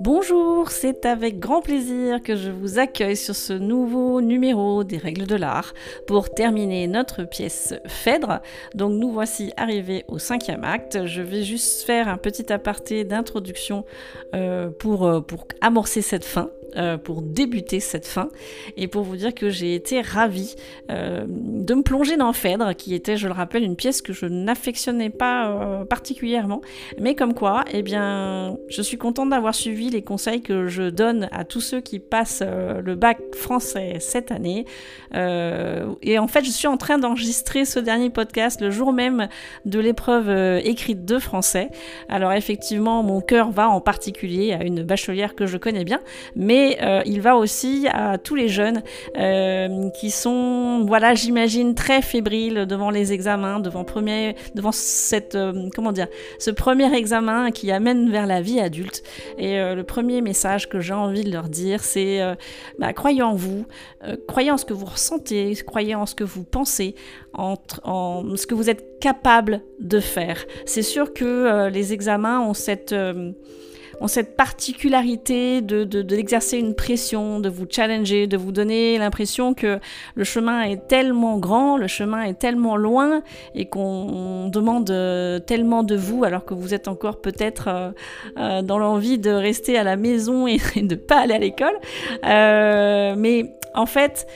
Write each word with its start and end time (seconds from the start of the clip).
Bonjour, 0.00 0.70
c'est 0.70 1.04
avec 1.06 1.38
grand 1.38 1.60
plaisir 1.60 2.22
que 2.22 2.36
je 2.36 2.50
vous 2.50 2.78
accueille 2.78 3.16
sur 3.16 3.34
ce 3.34 3.52
nouveau 3.52 4.20
numéro 4.20 4.84
des 4.84 4.96
règles 4.96 5.26
de 5.26 5.34
l'art 5.34 5.74
pour 6.06 6.30
terminer 6.30 6.86
notre 6.86 7.24
pièce 7.24 7.74
Phèdre. 7.86 8.40
Donc 8.74 8.92
nous 8.92 9.10
voici 9.10 9.52
arrivés 9.56 10.04
au 10.08 10.18
cinquième 10.18 10.64
acte. 10.64 11.06
Je 11.06 11.20
vais 11.20 11.42
juste 11.42 11.84
faire 11.84 12.08
un 12.08 12.16
petit 12.16 12.52
aparté 12.52 13.04
d'introduction 13.04 13.84
euh, 14.34 14.70
euh, 14.84 15.20
pour 15.20 15.46
amorcer 15.60 16.00
cette 16.00 16.24
fin. 16.24 16.50
Euh, 16.76 16.98
pour 16.98 17.22
débuter 17.22 17.80
cette 17.80 18.06
fin 18.06 18.28
et 18.76 18.88
pour 18.88 19.02
vous 19.02 19.16
dire 19.16 19.34
que 19.34 19.48
j'ai 19.48 19.74
été 19.74 20.02
ravie 20.02 20.54
euh, 20.90 21.24
de 21.26 21.74
me 21.74 21.82
plonger 21.82 22.18
dans 22.18 22.34
Phèdre, 22.34 22.76
qui 22.76 22.94
était, 22.94 23.16
je 23.16 23.26
le 23.26 23.32
rappelle, 23.32 23.62
une 23.62 23.74
pièce 23.74 24.02
que 24.02 24.12
je 24.12 24.26
n'affectionnais 24.26 25.08
pas 25.08 25.48
euh, 25.48 25.84
particulièrement, 25.86 26.60
mais 27.00 27.14
comme 27.14 27.32
quoi, 27.32 27.64
eh 27.72 27.80
bien, 27.80 28.58
je 28.68 28.82
suis 28.82 28.98
contente 28.98 29.30
d'avoir 29.30 29.54
suivi 29.54 29.88
les 29.88 30.02
conseils 30.02 30.42
que 30.42 30.68
je 30.68 30.82
donne 30.82 31.30
à 31.32 31.44
tous 31.44 31.62
ceux 31.62 31.80
qui 31.80 32.00
passent 32.00 32.42
le 32.42 32.94
bac 32.94 33.18
français 33.34 33.96
cette 34.00 34.30
année. 34.30 34.66
et 35.14 36.18
en 36.18 36.28
fait, 36.28 36.44
je 36.44 36.50
suis 36.50 36.68
en 36.68 36.76
train 36.76 36.98
d'enregistrer 36.98 37.64
ce 37.64 37.78
dernier 37.78 38.10
podcast 38.10 38.60
le 38.60 38.70
jour 38.70 38.92
même 38.92 39.28
de 39.64 39.80
l'épreuve 39.80 40.28
écrite 40.64 41.06
de 41.06 41.18
français. 41.18 41.70
Alors 42.10 42.32
effectivement, 42.32 43.02
mon 43.02 43.22
cœur 43.22 43.50
va 43.50 43.70
en 43.70 43.80
particulier 43.80 44.52
à 44.52 44.62
une 44.64 44.82
bachelière 44.82 45.34
que 45.34 45.46
je 45.46 45.56
connais 45.56 45.84
bien, 45.84 46.00
mais 46.36 46.57
euh, 46.82 47.02
il 47.06 47.20
va 47.20 47.36
aussi 47.36 47.86
à 47.92 48.18
tous 48.18 48.34
les 48.34 48.48
jeunes 48.48 48.82
euh, 49.16 49.90
qui 49.90 50.10
sont, 50.10 50.84
voilà, 50.86 51.14
j'imagine, 51.14 51.74
très 51.74 52.02
fébriles 52.02 52.66
devant 52.66 52.90
les 52.90 53.12
examens, 53.12 53.60
devant, 53.60 53.84
premier, 53.84 54.36
devant 54.54 54.72
cette, 54.72 55.34
euh, 55.34 55.68
comment 55.74 55.92
dire, 55.92 56.08
ce 56.38 56.50
premier 56.50 56.92
examen 56.94 57.50
qui 57.50 57.70
amène 57.70 58.10
vers 58.10 58.26
la 58.26 58.40
vie 58.40 58.60
adulte. 58.60 59.02
Et 59.38 59.58
le 59.58 59.82
premier 59.82 60.20
message 60.20 60.68
que 60.68 60.80
j'ai 60.80 60.94
envie 60.94 61.24
de 61.24 61.30
leur 61.30 61.48
dire, 61.48 61.82
c'est 61.82 62.20
bah, 62.78 62.92
croyez 62.92 63.22
en 63.22 63.34
vous, 63.34 63.66
croyez 64.26 64.50
en 64.50 64.56
ce 64.56 64.64
que 64.64 64.72
vous 64.72 64.86
ressentez, 64.86 65.54
croyez 65.66 65.94
en 65.94 66.06
ce 66.06 66.14
que 66.14 66.24
vous 66.24 66.44
pensez, 66.44 66.94
en, 67.32 67.56
en 67.84 68.36
ce 68.36 68.46
que 68.46 68.54
vous 68.54 68.70
êtes 68.70 69.00
capable 69.00 69.62
de 69.80 70.00
faire. 70.00 70.44
C'est 70.66 70.82
sûr 70.82 71.12
que 71.12 71.68
les 71.68 71.92
examens 71.92 72.40
ont 72.40 72.54
cette 72.54 72.94
ont 74.00 74.08
cette 74.08 74.36
particularité 74.36 75.60
de, 75.60 75.84
d'exercer 75.84 76.58
une 76.58 76.74
pression, 76.74 77.40
de 77.40 77.48
vous 77.48 77.66
challenger, 77.68 78.26
de 78.26 78.36
vous 78.36 78.52
donner 78.52 78.98
l'impression 78.98 79.54
que 79.54 79.78
le 80.14 80.24
chemin 80.24 80.62
est 80.62 80.88
tellement 80.88 81.38
grand, 81.38 81.76
le 81.76 81.86
chemin 81.86 82.22
est 82.22 82.38
tellement 82.38 82.76
loin 82.76 83.22
et 83.54 83.66
qu'on 83.66 84.48
demande 84.48 84.90
euh, 84.90 85.38
tellement 85.38 85.82
de 85.82 85.96
vous 85.96 86.24
alors 86.24 86.44
que 86.44 86.54
vous 86.54 86.74
êtes 86.74 86.88
encore 86.88 87.20
peut-être 87.20 87.68
euh, 87.68 87.90
euh, 88.38 88.62
dans 88.62 88.78
l'envie 88.78 89.18
de 89.18 89.30
rester 89.30 89.78
à 89.78 89.84
la 89.84 89.96
maison 89.96 90.46
et, 90.46 90.58
de 90.76 90.94
pas 90.94 91.20
aller 91.20 91.34
à 91.34 91.38
l'école. 91.38 91.78
mais 92.22 93.54
en 93.74 93.86
fait, 93.86 94.26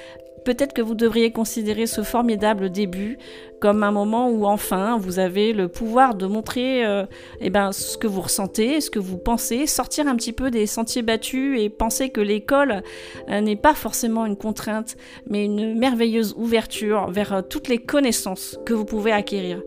Peut-être 0.44 0.72
que 0.72 0.82
vous 0.82 0.94
devriez 0.94 1.30
considérer 1.30 1.86
ce 1.86 2.02
formidable 2.02 2.70
début 2.70 3.18
comme 3.62 3.84
un 3.84 3.92
moment 3.92 4.28
où 4.28 4.44
enfin 4.44 4.98
vous 4.98 5.20
avez 5.20 5.52
le 5.52 5.68
pouvoir 5.68 6.16
de 6.16 6.26
montrer 6.26 6.84
euh, 6.84 7.06
eh 7.40 7.48
ben, 7.48 7.70
ce 7.70 7.96
que 7.96 8.08
vous 8.08 8.22
ressentez, 8.22 8.80
ce 8.80 8.90
que 8.90 8.98
vous 8.98 9.18
pensez, 9.18 9.68
sortir 9.68 10.08
un 10.08 10.16
petit 10.16 10.32
peu 10.32 10.50
des 10.50 10.66
sentiers 10.66 11.02
battus 11.02 11.60
et 11.60 11.68
penser 11.68 12.10
que 12.10 12.20
l'école 12.20 12.82
euh, 13.30 13.40
n'est 13.40 13.54
pas 13.54 13.74
forcément 13.74 14.26
une 14.26 14.36
contrainte, 14.36 14.96
mais 15.28 15.44
une 15.44 15.78
merveilleuse 15.78 16.34
ouverture 16.36 17.08
vers 17.12 17.32
euh, 17.34 17.42
toutes 17.42 17.68
les 17.68 17.78
connaissances 17.78 18.58
que 18.66 18.74
vous 18.74 18.84
pouvez 18.84 19.12
acquérir. 19.12 19.62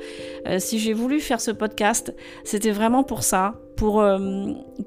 si 0.60 0.78
j'ai 0.78 0.94
voulu 0.94 1.22
faire 1.22 1.40
ce 1.40 1.52
podcast, 1.52 2.14
c'était 2.44 2.72
vraiment 2.72 3.04
pour 3.04 3.24
ça, 3.24 3.62
pour 3.78 4.04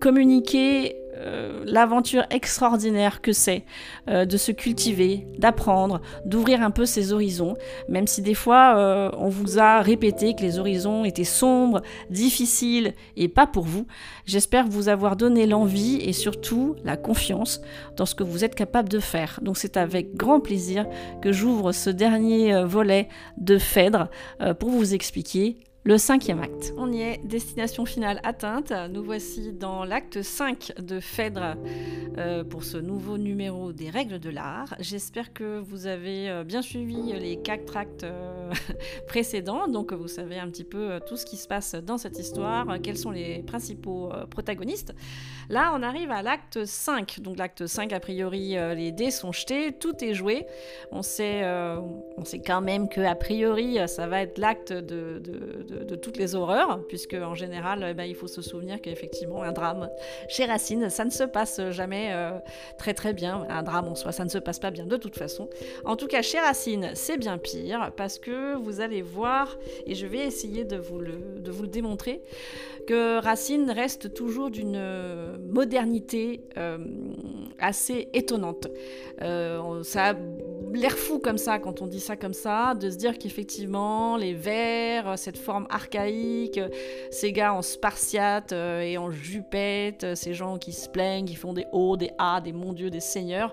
communiquer 0.01 0.97
euh, 1.19 1.63
l'aventure 1.65 2.25
extraordinaire 2.31 3.21
que 3.21 3.33
c'est 3.33 3.65
euh, 4.09 4.25
de 4.25 4.37
se 4.37 4.53
cultiver, 4.53 5.27
d'apprendre, 5.39 6.01
d'ouvrir 6.25 6.63
un 6.63 6.71
peu 6.71 6.87
ses 6.87 7.13
horizons, 7.13 7.57
même 7.89 8.07
si 8.07 8.23
des 8.23 8.35
fois 8.35 8.77
euh, 8.77 9.11
on 9.19 9.29
vous 9.29 9.59
a 9.59 9.81
répété 9.81 10.35
que 10.35 10.43
les 10.43 10.59
horizons 10.59 11.05
étaient 11.05 11.25
sombres, 11.25 11.83
difficiles 12.11 12.95
et 13.17 13.29
pas 13.29 13.47
pour 13.47 13.65
vous. 13.65 13.87
J'espère 14.27 14.69
vous 14.69 14.89
avoir 14.89 15.17
donné 15.17 15.47
l'envie 15.47 15.97
et 15.97 16.13
surtout 16.13 16.77
la 16.85 16.97
confiance 16.97 17.61
dans 17.97 18.07
ce 18.07 18.15
que 18.15 18.23
vous 18.23 18.45
êtes 18.45 18.55
capable 18.55 18.89
de 18.89 19.01
faire. 19.01 19.41
Donc 19.43 19.57
c'est 19.57 19.77
avec 19.77 20.15
grand 20.15 20.41
plaisir 20.41 20.87
que 21.21 21.33
j'ouvre 21.33 21.73
ce 21.73 21.91
dernier 21.91 22.65
volet 22.65 23.09
de 23.39 23.59
Phèdre 23.59 24.09
pour 24.59 24.71
vous 24.71 24.95
expliquer 24.95 25.59
le 25.89 25.97
cinquième 25.97 26.41
acte. 26.41 26.75
On 26.77 26.93
y 26.93 27.01
est, 27.01 27.19
destination 27.25 27.87
finale 27.87 28.21
atteinte. 28.23 28.75
Nous 28.91 29.03
voici 29.03 29.55
dans 29.55 29.85
l'acte 29.87 30.21
5 30.21 30.75
de 30.83 31.01
Phèdre 31.01 31.57
euh, 32.19 32.45
pour 32.45 32.63
ce 32.65 32.77
nouveau 32.77 33.17
numéro 33.17 33.73
des 33.73 33.89
règles 33.89 34.19
de 34.19 34.29
l'art. 34.29 34.75
J'espère 34.81 35.33
que 35.33 35.61
vous 35.61 35.87
avez 35.87 36.29
euh, 36.29 36.45
bien 36.45 36.61
suivi 36.61 37.15
les 37.15 37.37
quatre 37.37 37.77
actes 37.79 38.05
euh, 38.05 38.53
précédents, 39.07 39.67
donc 39.67 39.95
vous 39.95 40.09
savez 40.09 40.39
un 40.39 40.49
petit 40.51 40.65
peu 40.65 41.01
tout 41.09 41.17
ce 41.17 41.25
qui 41.25 41.39
se 41.39 41.49
passe 41.49 41.75
dans 41.75 41.97
cette 41.97 42.19
histoire, 42.19 42.67
quels 42.83 42.99
sont 42.99 43.11
les 43.11 43.43
principaux 43.45 44.11
protagonistes. 44.31 44.95
Là, 45.49 45.73
on 45.75 45.83
arrive 45.83 46.11
à 46.11 46.21
l'acte 46.21 46.67
5. 46.67 47.21
Donc 47.21 47.39
l'acte 47.39 47.67
5, 47.67 47.95
a 47.95 48.01
priori, 48.01 48.57
les 48.77 48.93
dés 48.93 49.11
sont 49.11 49.33
jetés, 49.33 49.73
tout 49.73 50.05
est 50.05 50.13
joué. 50.13 50.47
On 50.93 51.03
sait, 51.03 51.43
quand 52.45 52.61
même 52.61 52.89
que 52.89 53.01
a 53.01 53.15
priori, 53.15 53.79
ça 53.87 54.07
va 54.07 54.21
être 54.23 54.39
l'acte 54.39 54.73
de, 54.73 55.23
toutes 55.97 56.17
les 56.17 56.35
horreurs, 56.35 56.81
puisque 56.89 57.15
en 57.15 57.35
général, 57.35 57.87
eh 57.89 57.95
ben, 57.95 58.05
il 58.05 58.15
faut 58.15 58.27
se 58.27 58.43
souvenir 58.43 58.81
qu'effectivement, 58.81 59.43
un 59.43 59.53
drame 59.53 59.89
chez 60.29 60.45
Racine, 60.45 60.91
ça 60.91 61.05
ne 61.05 61.11
se 61.11 61.25
passe 61.25 61.61
jamais 61.71 62.11
euh, 62.13 62.39
très 62.79 62.95
très 62.95 63.13
bien. 63.13 63.47
Un 63.49 63.63
drame 63.63 63.89
en 63.89 63.95
soi, 63.95 64.13
ça 64.13 64.25
ne 64.25 64.31
se 64.31 64.39
passe 64.39 64.59
pas 64.59 64.71
bien 64.71 64.87
de 64.87 64.97
toute 64.97 65.17
façon. 65.17 65.49
En 65.85 65.97
tout 65.97 66.07
cas, 66.07 66.23
chez 66.23 66.39
Racine, 66.39 66.91
c'est 66.95 67.17
bien 67.17 67.39
pire, 67.39 67.93
parce 67.97 68.19
que 68.19 68.57
vous 68.57 68.81
allez 68.81 69.03
voir, 69.03 69.59
et 69.87 69.95
je 69.95 70.07
vais 70.07 70.27
essayer 70.27 70.65
de 70.65 70.77
vous 70.77 70.99
le, 70.99 71.41
de 71.41 71.67
démontrer, 71.67 72.23
que 72.87 73.21
Racine 73.21 73.71
reste 73.71 74.15
toujours 74.15 74.51
d'une 74.51 74.81
modernité 75.51 76.41
euh, 76.57 76.79
assez 77.59 78.09
étonnante. 78.15 78.69
Euh, 79.23 79.83
ça 79.83 80.15
l'air 80.73 80.97
fou 80.97 81.19
comme 81.19 81.39
ça, 81.39 81.59
quand 81.59 81.83
on 81.83 81.87
dit 81.87 82.01
ça 82.01 82.17
comme 82.17 82.35
ça, 82.35 82.75
de 82.75 82.91
se 82.91 82.97
dire 82.97 83.19
qu'effectivement, 83.19 84.17
les 84.17 84.35
vers, 84.35 85.19
cette 85.19 85.39
forme 85.39 85.58
archaïque, 85.71 86.61
ces 87.11 87.33
gars 87.33 87.55
en 87.55 87.63
spartiate 87.63 88.53
euh, 88.53 88.81
et 88.81 88.99
en 88.99 89.11
jupette, 89.11 90.05
euh, 90.05 90.15
ces 90.15 90.35
gens 90.35 90.59
qui 90.59 90.73
se 90.73 90.89
plaignent, 90.89 91.27
qui 91.27 91.35
font 91.35 91.53
des 91.53 91.67
hauts, 91.73 91.97
des 91.97 92.11
A, 92.19 92.41
des 92.41 92.53
mon 92.53 92.73
Dieu, 92.73 92.91
des 92.91 93.01
seigneurs, 93.01 93.53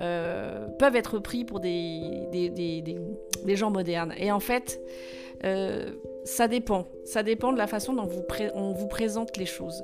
euh, 0.00 0.68
peuvent 0.78 0.96
être 0.96 1.18
pris 1.18 1.44
pour 1.44 1.60
des, 1.60 2.28
des, 2.32 3.56
gens 3.56 3.70
modernes. 3.70 4.14
Et 4.16 4.32
en 4.32 4.40
fait, 4.40 4.80
ça 6.24 6.46
dépend. 6.46 6.86
Ça 7.04 7.22
dépend 7.22 7.52
de 7.52 7.58
la 7.58 7.66
façon 7.66 7.92
dont 7.94 8.08
on 8.54 8.72
vous 8.72 8.86
présente 8.86 9.36
les 9.36 9.46
choses. 9.46 9.82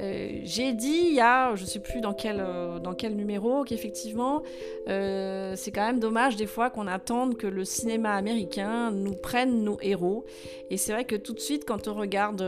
Euh, 0.00 0.40
j'ai 0.42 0.72
dit 0.72 1.08
il 1.08 1.14
y 1.14 1.20
a, 1.20 1.54
je 1.54 1.62
ne 1.62 1.66
sais 1.66 1.78
plus 1.78 2.00
dans 2.00 2.14
quel, 2.14 2.40
euh, 2.40 2.78
dans 2.78 2.94
quel 2.94 3.14
numéro, 3.14 3.64
qu'effectivement, 3.64 4.42
euh, 4.88 5.52
c'est 5.56 5.70
quand 5.70 5.86
même 5.86 6.00
dommage 6.00 6.36
des 6.36 6.46
fois 6.46 6.70
qu'on 6.70 6.86
attende 6.86 7.36
que 7.36 7.46
le 7.46 7.64
cinéma 7.64 8.14
américain 8.14 8.90
nous 8.90 9.12
prenne 9.14 9.62
nos 9.62 9.78
héros. 9.82 10.24
Et 10.70 10.78
c'est 10.78 10.92
vrai 10.92 11.04
que 11.04 11.16
tout 11.16 11.34
de 11.34 11.40
suite, 11.40 11.64
quand 11.66 11.86
on 11.86 11.94
regarde 11.94 12.42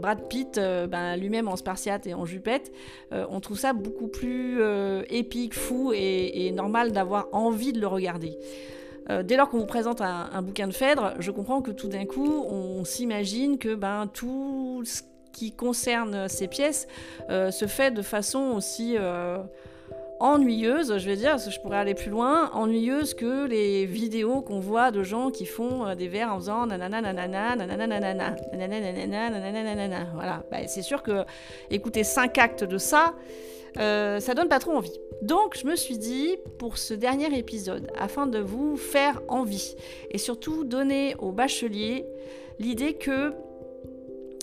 Brad 0.00 0.28
Pitt, 0.28 0.56
ben, 0.56 1.16
lui-même 1.16 1.48
en 1.48 1.56
spartiate 1.56 2.06
et 2.06 2.14
en 2.14 2.24
jupette, 2.24 2.72
on 3.12 3.40
trouve 3.40 3.58
ça 3.58 3.72
beaucoup 3.72 4.08
plus 4.08 4.60
épique, 5.08 5.54
fou 5.54 5.92
et 5.94 6.50
normal 6.52 6.92
d'avoir 6.92 7.28
envie 7.32 7.72
de 7.72 7.80
le 7.80 7.86
regarder. 7.86 8.36
Euh, 9.10 9.22
dès 9.22 9.36
lors 9.36 9.48
qu'on 9.48 9.58
vous 9.58 9.66
présente 9.66 10.00
un, 10.00 10.42
bouquin 10.42 10.68
de 10.68 10.72
Phèdre, 10.72 11.14
je 11.18 11.30
comprends 11.30 11.62
que 11.62 11.70
tout 11.70 11.88
d'un 11.88 12.06
coup, 12.06 12.44
on 12.48 12.84
s'imagine 12.84 13.58
que 13.58 13.74
ben, 13.74 14.08
tout 14.12 14.82
ce 14.84 15.02
qui 15.32 15.52
concerne 15.52 16.28
ces 16.28 16.46
pièces 16.46 16.86
euh, 17.28 17.50
se 17.50 17.66
fait 17.66 17.90
de 17.90 18.02
façon 18.02 18.52
aussi 18.56 18.96
euh, 18.96 19.38
ennuyeuse, 20.20 20.98
je 20.98 21.06
vais 21.06 21.16
dire, 21.16 21.30
parce 21.30 21.46
que 21.46 21.50
je 21.50 21.60
pourrais 21.60 21.78
aller 21.78 21.94
plus 21.94 22.10
loin, 22.10 22.50
ennuyeuse 22.52 23.14
que 23.14 23.46
les 23.46 23.84
vidéos 23.84 24.42
qu'on 24.42 24.60
voit 24.60 24.90
de 24.92 25.02
gens 25.02 25.30
qui 25.30 25.46
font 25.46 25.94
des 25.94 26.08
vers 26.08 26.32
en 26.32 26.38
faisant 26.38 26.66
nanana 26.66 27.00
nanana 27.00 27.56
nanana 27.56 27.86
nanana 27.86 28.36
nanana 28.52 29.64
nanana 29.64 30.06
Voilà, 30.14 30.42
c'est 30.68 30.82
sûr 30.82 31.02
que 31.02 31.24
écouter 31.70 32.04
cinq 32.04 32.38
actes 32.38 32.64
de 32.64 32.78
ça, 32.78 33.14
ça 33.76 34.34
donne 34.34 34.48
pas 34.48 34.58
trop 34.58 34.72
envie. 34.72 34.98
Donc 35.22 35.56
je 35.58 35.66
me 35.66 35.76
suis 35.76 35.98
dit, 35.98 36.36
pour 36.58 36.78
ce 36.78 36.94
dernier 36.94 37.36
épisode, 37.38 37.90
afin 37.98 38.26
de 38.26 38.38
vous 38.38 38.76
faire 38.76 39.20
envie, 39.28 39.74
et 40.10 40.18
surtout 40.18 40.64
donner 40.64 41.14
aux 41.18 41.32
bacheliers 41.32 42.06
l'idée 42.58 42.94
que, 42.94 43.32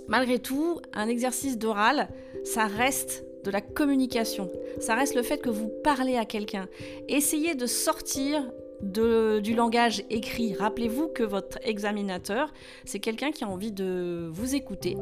malgré 0.07 0.39
tout, 0.39 0.79
un 0.94 1.07
exercice 1.07 1.57
d'oral, 1.57 2.09
ça 2.44 2.65
reste 2.65 3.25
de 3.44 3.51
la 3.51 3.62
communication, 3.62 4.51
ça 4.79 4.95
reste 4.95 5.15
le 5.15 5.24
fait 5.24 5.38
que 5.38 5.50
vous 5.50 5.71
parlez 5.83 6.18
à 6.18 6.25
quelqu'un. 6.25 6.68
Essayez 7.07 7.56
de 7.56 7.65
sortir 7.65 8.44
du 8.81 9.56
langage 9.56 10.03
écrit. 10.09 10.53
Rappelez-vous 10.53 11.07
que 11.07 11.24
votre 11.24 11.57
examinateur, 11.63 12.53
c'est 12.85 13.00
quelqu'un 13.00 13.31
qui 13.31 13.44
a 13.44 13.47
envie 13.47 13.71
de 13.71 14.29
vous 14.31 14.56
écouter. 14.56 14.97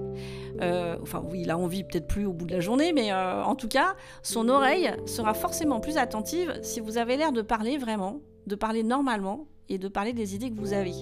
Euh, 0.61 0.95
enfin, 1.01 1.23
oui, 1.29 1.41
il 1.41 1.51
a 1.51 1.57
envie 1.57 1.83
peut-être 1.83 2.07
plus 2.07 2.25
au 2.25 2.33
bout 2.33 2.45
de 2.45 2.53
la 2.53 2.59
journée, 2.59 2.93
mais 2.93 3.11
euh, 3.11 3.43
en 3.43 3.55
tout 3.55 3.67
cas, 3.67 3.95
son 4.23 4.49
oreille 4.49 4.91
sera 5.05 5.33
forcément 5.33 5.79
plus 5.79 5.97
attentive 5.97 6.57
si 6.61 6.79
vous 6.79 6.97
avez 6.97 7.17
l'air 7.17 7.31
de 7.31 7.41
parler 7.41 7.77
vraiment, 7.77 8.21
de 8.47 8.55
parler 8.55 8.83
normalement 8.83 9.47
et 9.67 9.77
de 9.77 9.87
parler 9.87 10.13
des 10.13 10.35
idées 10.35 10.51
que 10.51 10.59
vous 10.59 10.73
avez. 10.73 10.93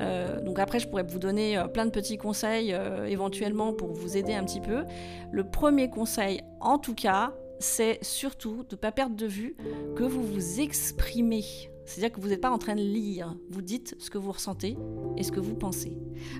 Euh, 0.00 0.40
donc 0.42 0.58
après, 0.58 0.80
je 0.80 0.88
pourrais 0.88 1.04
vous 1.04 1.20
donner 1.20 1.62
plein 1.72 1.86
de 1.86 1.90
petits 1.90 2.18
conseils 2.18 2.76
éventuellement 3.06 3.72
pour 3.72 3.92
vous 3.92 4.16
aider 4.16 4.34
un 4.34 4.44
petit 4.44 4.60
peu. 4.60 4.84
Le 5.30 5.44
premier 5.44 5.88
conseil, 5.88 6.42
en 6.60 6.78
tout 6.78 6.94
cas, 6.94 7.32
c'est 7.60 7.98
surtout 8.02 8.64
de 8.68 8.74
ne 8.74 8.76
pas 8.76 8.92
perdre 8.92 9.16
de 9.16 9.26
vue 9.26 9.56
que 9.96 10.02
vous 10.02 10.22
vous 10.22 10.60
exprimez 10.60 11.44
c'est-à-dire 11.84 12.12
que 12.12 12.20
vous 12.20 12.28
n'êtes 12.28 12.40
pas 12.40 12.50
en 12.50 12.58
train 12.58 12.74
de 12.74 12.80
lire, 12.80 13.34
vous 13.50 13.62
dites 13.62 13.96
ce 13.98 14.10
que 14.10 14.18
vous 14.18 14.32
ressentez 14.32 14.76
et 15.16 15.22
ce 15.22 15.32
que 15.32 15.40
vous 15.40 15.54
pensez. 15.54 15.96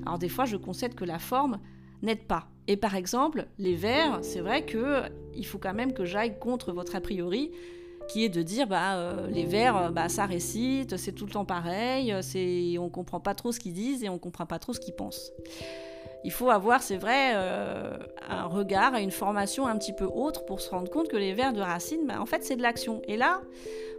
Alors 0.07 0.19
des 0.19 0.29
fois, 0.29 0.45
je 0.45 0.57
concède 0.57 0.95
que 0.95 1.05
la 1.05 1.19
forme 1.19 1.59
n'aide 2.03 2.27
pas. 2.27 2.49
Et 2.67 2.77
par 2.77 2.95
exemple, 2.95 3.47
les 3.59 3.75
vers, 3.75 4.21
c'est 4.23 4.41
vrai 4.41 4.65
que 4.65 5.03
il 5.35 5.45
faut 5.45 5.59
quand 5.59 5.75
même 5.75 5.93
que 5.93 6.05
j'aille 6.05 6.39
contre 6.39 6.73
votre 6.73 6.97
a 6.97 7.01
priori, 7.01 7.51
qui 8.09 8.25
est 8.25 8.29
de 8.29 8.43
dire 8.43 8.67
bah 8.67 8.97
euh, 8.97 9.29
les 9.29 9.45
vers, 9.45 9.93
bah 9.93 10.09
ça 10.09 10.27
récite, 10.27 10.97
c'est 10.97 11.13
tout 11.13 11.27
le 11.27 11.33
temps 11.33 11.45
pareil, 11.45 12.15
c'est 12.23 12.77
on 12.79 12.89
comprend 12.89 13.21
pas 13.21 13.35
trop 13.35 13.53
ce 13.53 13.61
qu'ils 13.61 13.75
disent 13.75 14.03
et 14.03 14.09
on 14.09 14.19
comprend 14.19 14.47
pas 14.47 14.59
trop 14.59 14.73
ce 14.73 14.81
qu'ils 14.81 14.95
pensent. 14.95 15.33
Il 16.25 16.33
faut 16.33 16.49
avoir, 16.49 16.83
c'est 16.83 16.97
vrai, 16.97 17.33
euh, 17.35 17.99
un 18.31 18.47
regard, 18.47 18.95
une 18.95 19.11
formation 19.11 19.67
un 19.67 19.77
petit 19.77 19.93
peu 19.93 20.07
autre 20.07 20.47
pour 20.47 20.63
se 20.63 20.71
rendre 20.71 20.91
compte 20.91 21.09
que 21.09 21.19
les 21.19 21.35
vers 21.35 21.53
de 21.53 21.61
Racine, 21.61 22.07
bah, 22.07 22.19
en 22.19 22.25
fait, 22.25 22.43
c'est 22.43 22.57
de 22.57 22.63
l'action. 22.63 23.03
Et 23.07 23.19
là, 23.19 23.43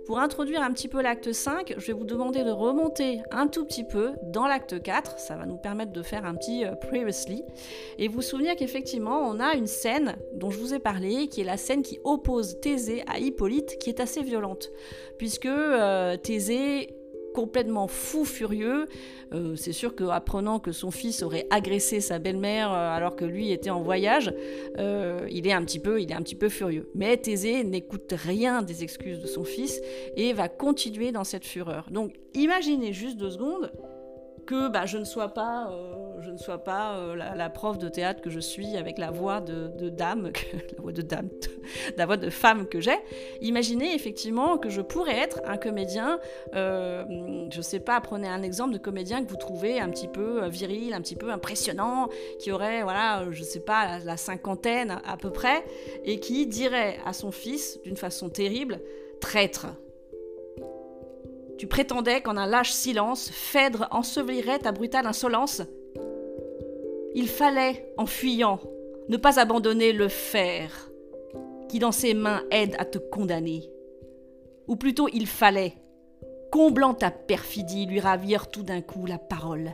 pour 0.06 0.20
introduire 0.20 0.62
un 0.62 0.72
petit 0.72 0.88
peu 0.88 1.02
l'acte 1.02 1.32
5, 1.32 1.76
je 1.78 1.86
vais 1.88 1.94
vous 1.94 2.06
demander 2.06 2.44
de 2.44 2.52
remonter 2.52 3.22
un 3.32 3.48
tout 3.48 3.66
petit 3.66 3.84
peu 3.84 4.14
dans 4.24 4.48
l'acte 4.48 4.82
4. 4.82 5.20
Ça 5.20 5.36
va 5.36 5.46
nous 5.46 5.58
permettre 5.58 5.92
de 5.92 6.02
faire 6.04 6.26
un 6.26 6.36
petit 6.36 6.66
euh, 6.66 6.76
previously. 6.76 7.44
Et 7.98 8.08
vous 8.08 8.22
souvenir 8.22 8.56
qu'effectivement, 8.56 9.20
on 9.20 9.40
a 9.40 9.56
une 9.56 9.68
scène 9.68 10.16
dont 10.34 10.52
je 10.52 10.60
vous 10.60 10.74
ai 10.74 10.80
parlé, 10.80 11.28
qui 11.28 11.42
est 11.42 11.46
la 11.46 11.58
scène 11.58 11.82
qui 11.82 12.00
oppose 12.04 12.60
Thésée 12.60 13.04
à 13.08 13.20
Hippolyte, 13.20 13.78
qui 13.80 13.90
est 13.90 14.00
assez 14.00 14.22
violente. 14.22 14.70
Puisque 15.18 15.46
euh, 15.46 16.18
Thésée 16.18 16.96
complètement 17.36 17.88
fou 17.88 18.24
furieux. 18.24 18.88
Euh, 19.34 19.58
c'est 19.58 19.74
sûr 19.74 19.94
qu'apprenant 19.94 20.60
que 20.60 20.72
son 20.72 20.90
fils 20.90 21.22
aurait 21.22 21.48
agressé 21.50 22.00
sa 22.00 22.18
belle-mère 22.18 22.72
euh, 22.72 22.96
alors 22.96 23.18
que 23.18 23.26
lui 23.26 23.52
était 23.52 23.70
en 23.70 23.82
voyage, 23.82 24.34
euh, 24.80 25.28
il, 25.30 25.46
est 25.46 25.52
un 25.52 25.64
petit 25.64 25.80
peu, 25.80 26.02
il 26.02 26.12
est 26.12 26.16
un 26.16 26.22
petit 26.22 26.36
peu 26.36 26.48
furieux. 26.48 26.90
Mais 26.96 27.18
Thésée 27.18 27.66
n'écoute 27.66 28.14
rien 28.16 28.62
des 28.62 28.84
excuses 28.84 29.20
de 29.20 29.28
son 29.28 29.44
fils 29.44 29.82
et 30.16 30.32
va 30.32 30.48
continuer 30.48 31.12
dans 31.12 31.26
cette 31.26 31.46
fureur. 31.46 31.90
Donc 31.92 32.14
imaginez 32.34 32.94
juste 32.94 33.18
deux 33.18 33.32
secondes 33.32 33.70
que 34.46 34.70
bah, 34.70 34.86
je 34.86 34.98
ne 34.98 35.04
sois 35.04 35.30
pas, 35.30 35.70
euh, 35.72 36.22
je 36.22 36.32
ne 36.32 36.38
sois 36.38 36.64
pas 36.64 36.98
euh, 36.98 37.16
la, 37.16 37.50
prof 37.50 37.78
de 37.78 37.90
théâtre 37.90 38.22
que 38.22 38.30
je 38.30 38.40
suis 38.40 38.78
avec 38.78 38.98
la 38.98 39.12
voix 39.12 39.42
de, 39.42 39.90
dame, 39.90 40.32
la 40.78 40.82
voix 40.82 40.92
de 40.92 41.02
dame, 41.02 41.30
la 41.98 42.06
voix 42.06 42.18
de 42.18 42.30
femme 42.30 42.68
que 42.68 42.80
j'ai. 42.80 42.98
Imaginez 43.42 43.94
effectivement 43.94 44.58
que 44.58 44.70
je 44.70 44.82
pourrais 44.82 45.18
être 45.18 45.42
un 45.46 45.58
comédien, 45.58 46.20
euh, 46.54 47.04
je 47.52 47.58
ne 47.58 47.64
sais 47.64 47.80
pas, 47.80 48.00
prenez 48.02 48.28
un 48.28 48.44
exemple 48.44 48.74
de 48.74 48.78
comédien 48.78 49.24
que 49.24 49.30
vous 49.30 49.38
trouvez 49.38 49.80
un 49.80 49.90
petit 49.90 50.08
peu 50.08 50.48
viril, 50.48 50.94
un 50.94 51.02
petit 51.02 51.16
peu 51.16 51.32
impressionnant, 51.32 52.10
qui 52.40 52.52
aurait, 52.52 52.84
voilà, 52.84 53.26
je 53.32 53.40
ne 53.40 53.46
sais 53.46 53.60
pas, 53.60 54.00
la 54.00 54.18
cinquantaine 54.18 55.00
à 55.06 55.18
peu 55.18 55.32
près, 55.32 55.64
et 56.04 56.20
qui 56.20 56.48
dirait 56.48 56.98
à 57.06 57.14
son 57.14 57.32
fils 57.32 57.80
d'une 57.84 57.98
façon 57.98 58.30
terrible, 58.30 58.80
traître. 59.20 59.68
Tu 61.58 61.68
prétendais 61.68 62.22
qu'en 62.22 62.38
un 62.38 62.48
lâche 62.48 62.72
silence, 62.72 63.30
Phèdre 63.30 63.88
ensevelirait 63.92 64.60
ta 64.60 64.72
brutale 64.72 65.08
insolence 65.08 65.62
Il 67.14 67.28
fallait, 67.28 67.94
en 67.98 68.06
fuyant, 68.06 68.60
ne 69.08 69.18
pas 69.18 69.40
abandonner 69.40 69.94
le 69.94 70.08
fer, 70.10 70.92
qui 71.70 71.80
dans 71.80 71.92
ses 71.92 72.14
mains 72.14 72.44
aide 72.52 72.76
à 72.78 72.86
te 72.86 72.98
condamner. 72.98 73.70
Ou 74.68 74.76
plutôt 74.76 75.08
il 75.14 75.28
fallait, 75.28 75.74
comblant 76.52 76.94
ta 76.94 77.12
perfidie, 77.12 77.86
lui 77.86 78.00
ravir 78.00 78.50
tout 78.50 78.64
d'un 78.64 78.82
coup 78.82 79.06
la 79.06 79.18
parole 79.18 79.74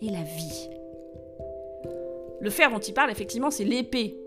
et 0.00 0.10
la 0.10 0.22
vie. 0.22 0.68
Le 2.40 2.50
fer 2.50 2.70
dont 2.70 2.80
il 2.80 2.92
parle, 2.92 3.10
effectivement, 3.10 3.50
c'est 3.50 3.64
l'épée 3.64 4.18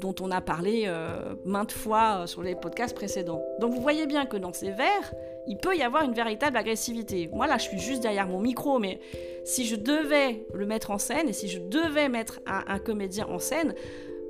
dont 0.00 0.14
on 0.20 0.30
a 0.30 0.40
parlé 0.40 0.84
euh, 0.86 1.34
maintes 1.44 1.72
fois 1.72 2.20
euh, 2.22 2.26
sur 2.26 2.42
les 2.42 2.54
podcasts 2.54 2.94
précédents. 2.94 3.42
Donc 3.60 3.72
vous 3.72 3.80
voyez 3.80 4.06
bien 4.06 4.26
que 4.26 4.36
dans 4.36 4.52
ces 4.52 4.70
vers, 4.70 5.14
il 5.46 5.58
peut 5.58 5.76
y 5.76 5.82
avoir 5.82 6.04
une 6.04 6.14
véritable 6.14 6.56
agressivité. 6.56 7.28
Moi 7.32 7.46
là, 7.46 7.58
je 7.58 7.64
suis 7.64 7.78
juste 7.78 8.02
derrière 8.02 8.26
mon 8.26 8.40
micro, 8.40 8.78
mais 8.78 9.00
si 9.44 9.66
je 9.66 9.76
devais 9.76 10.46
le 10.54 10.66
mettre 10.66 10.90
en 10.90 10.98
scène 10.98 11.28
et 11.28 11.32
si 11.32 11.48
je 11.48 11.58
devais 11.58 12.08
mettre 12.08 12.40
un, 12.46 12.78
comédien 12.78 13.26
en 13.28 13.38
scène, 13.38 13.74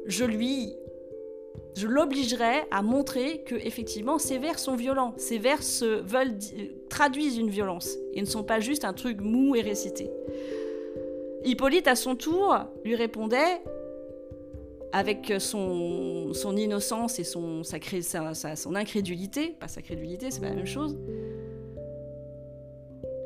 je 0.06 0.24
lui 0.24 0.74
je 1.76 1.88
l'obligerais 1.88 2.66
à 2.70 2.82
montrer 2.82 3.42
que 3.42 3.56
effectivement 3.56 4.18
ces 4.18 4.38
vers 4.38 4.60
sont 4.60 4.76
violents, 4.76 5.12
ces 5.16 5.38
vers 5.38 5.62
se 5.62 6.02
veulent 6.02 6.38
traduisent 6.88 7.36
une 7.36 7.50
violence 7.50 7.96
et 8.12 8.20
ne 8.20 8.26
sont 8.26 8.44
pas 8.44 8.60
juste 8.60 8.84
un 8.84 8.92
truc 8.92 9.20
mou 9.20 9.56
et 9.56 9.60
récité. 9.60 10.10
Hippolyte 11.44 11.88
à 11.88 11.96
son 11.96 12.14
tour 12.16 12.56
lui 12.84 12.94
répondait 12.94 13.60
avec 14.94 15.34
son, 15.40 16.32
son 16.34 16.56
innocence 16.56 17.18
et 17.18 17.24
son, 17.24 17.62
son 17.64 18.74
incrédulité, 18.76 19.48
pas 19.58 19.66
sa 19.66 19.82
crédulité, 19.82 20.30
c'est 20.30 20.40
pas 20.40 20.50
la 20.50 20.54
même 20.54 20.66
chose, 20.66 20.96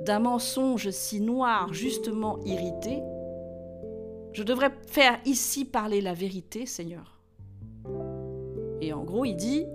d'un 0.06 0.18
mensonge 0.18 0.88
si 0.88 1.20
noir, 1.20 1.74
justement 1.74 2.38
irrité, 2.46 3.02
je 4.32 4.42
devrais 4.44 4.70
faire 4.86 5.18
ici 5.26 5.66
parler 5.66 6.00
la 6.00 6.14
vérité, 6.14 6.64
Seigneur. 6.64 7.20
Et 8.80 8.94
en 8.94 9.04
gros, 9.04 9.26
il 9.26 9.36
dit, 9.36 9.66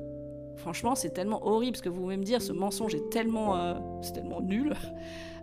franchement, 0.55 0.95
c'est 0.95 1.11
tellement 1.11 1.45
horrible 1.45 1.77
ce 1.77 1.83
que 1.83 1.89
vous 1.89 2.07
me 2.07 2.23
dire, 2.23 2.41
ce 2.41 2.53
mensonge 2.53 2.95
est 2.95 3.07
tellement, 3.11 3.55
euh, 3.55 3.75
tellement 4.15 4.41
nul. 4.41 4.73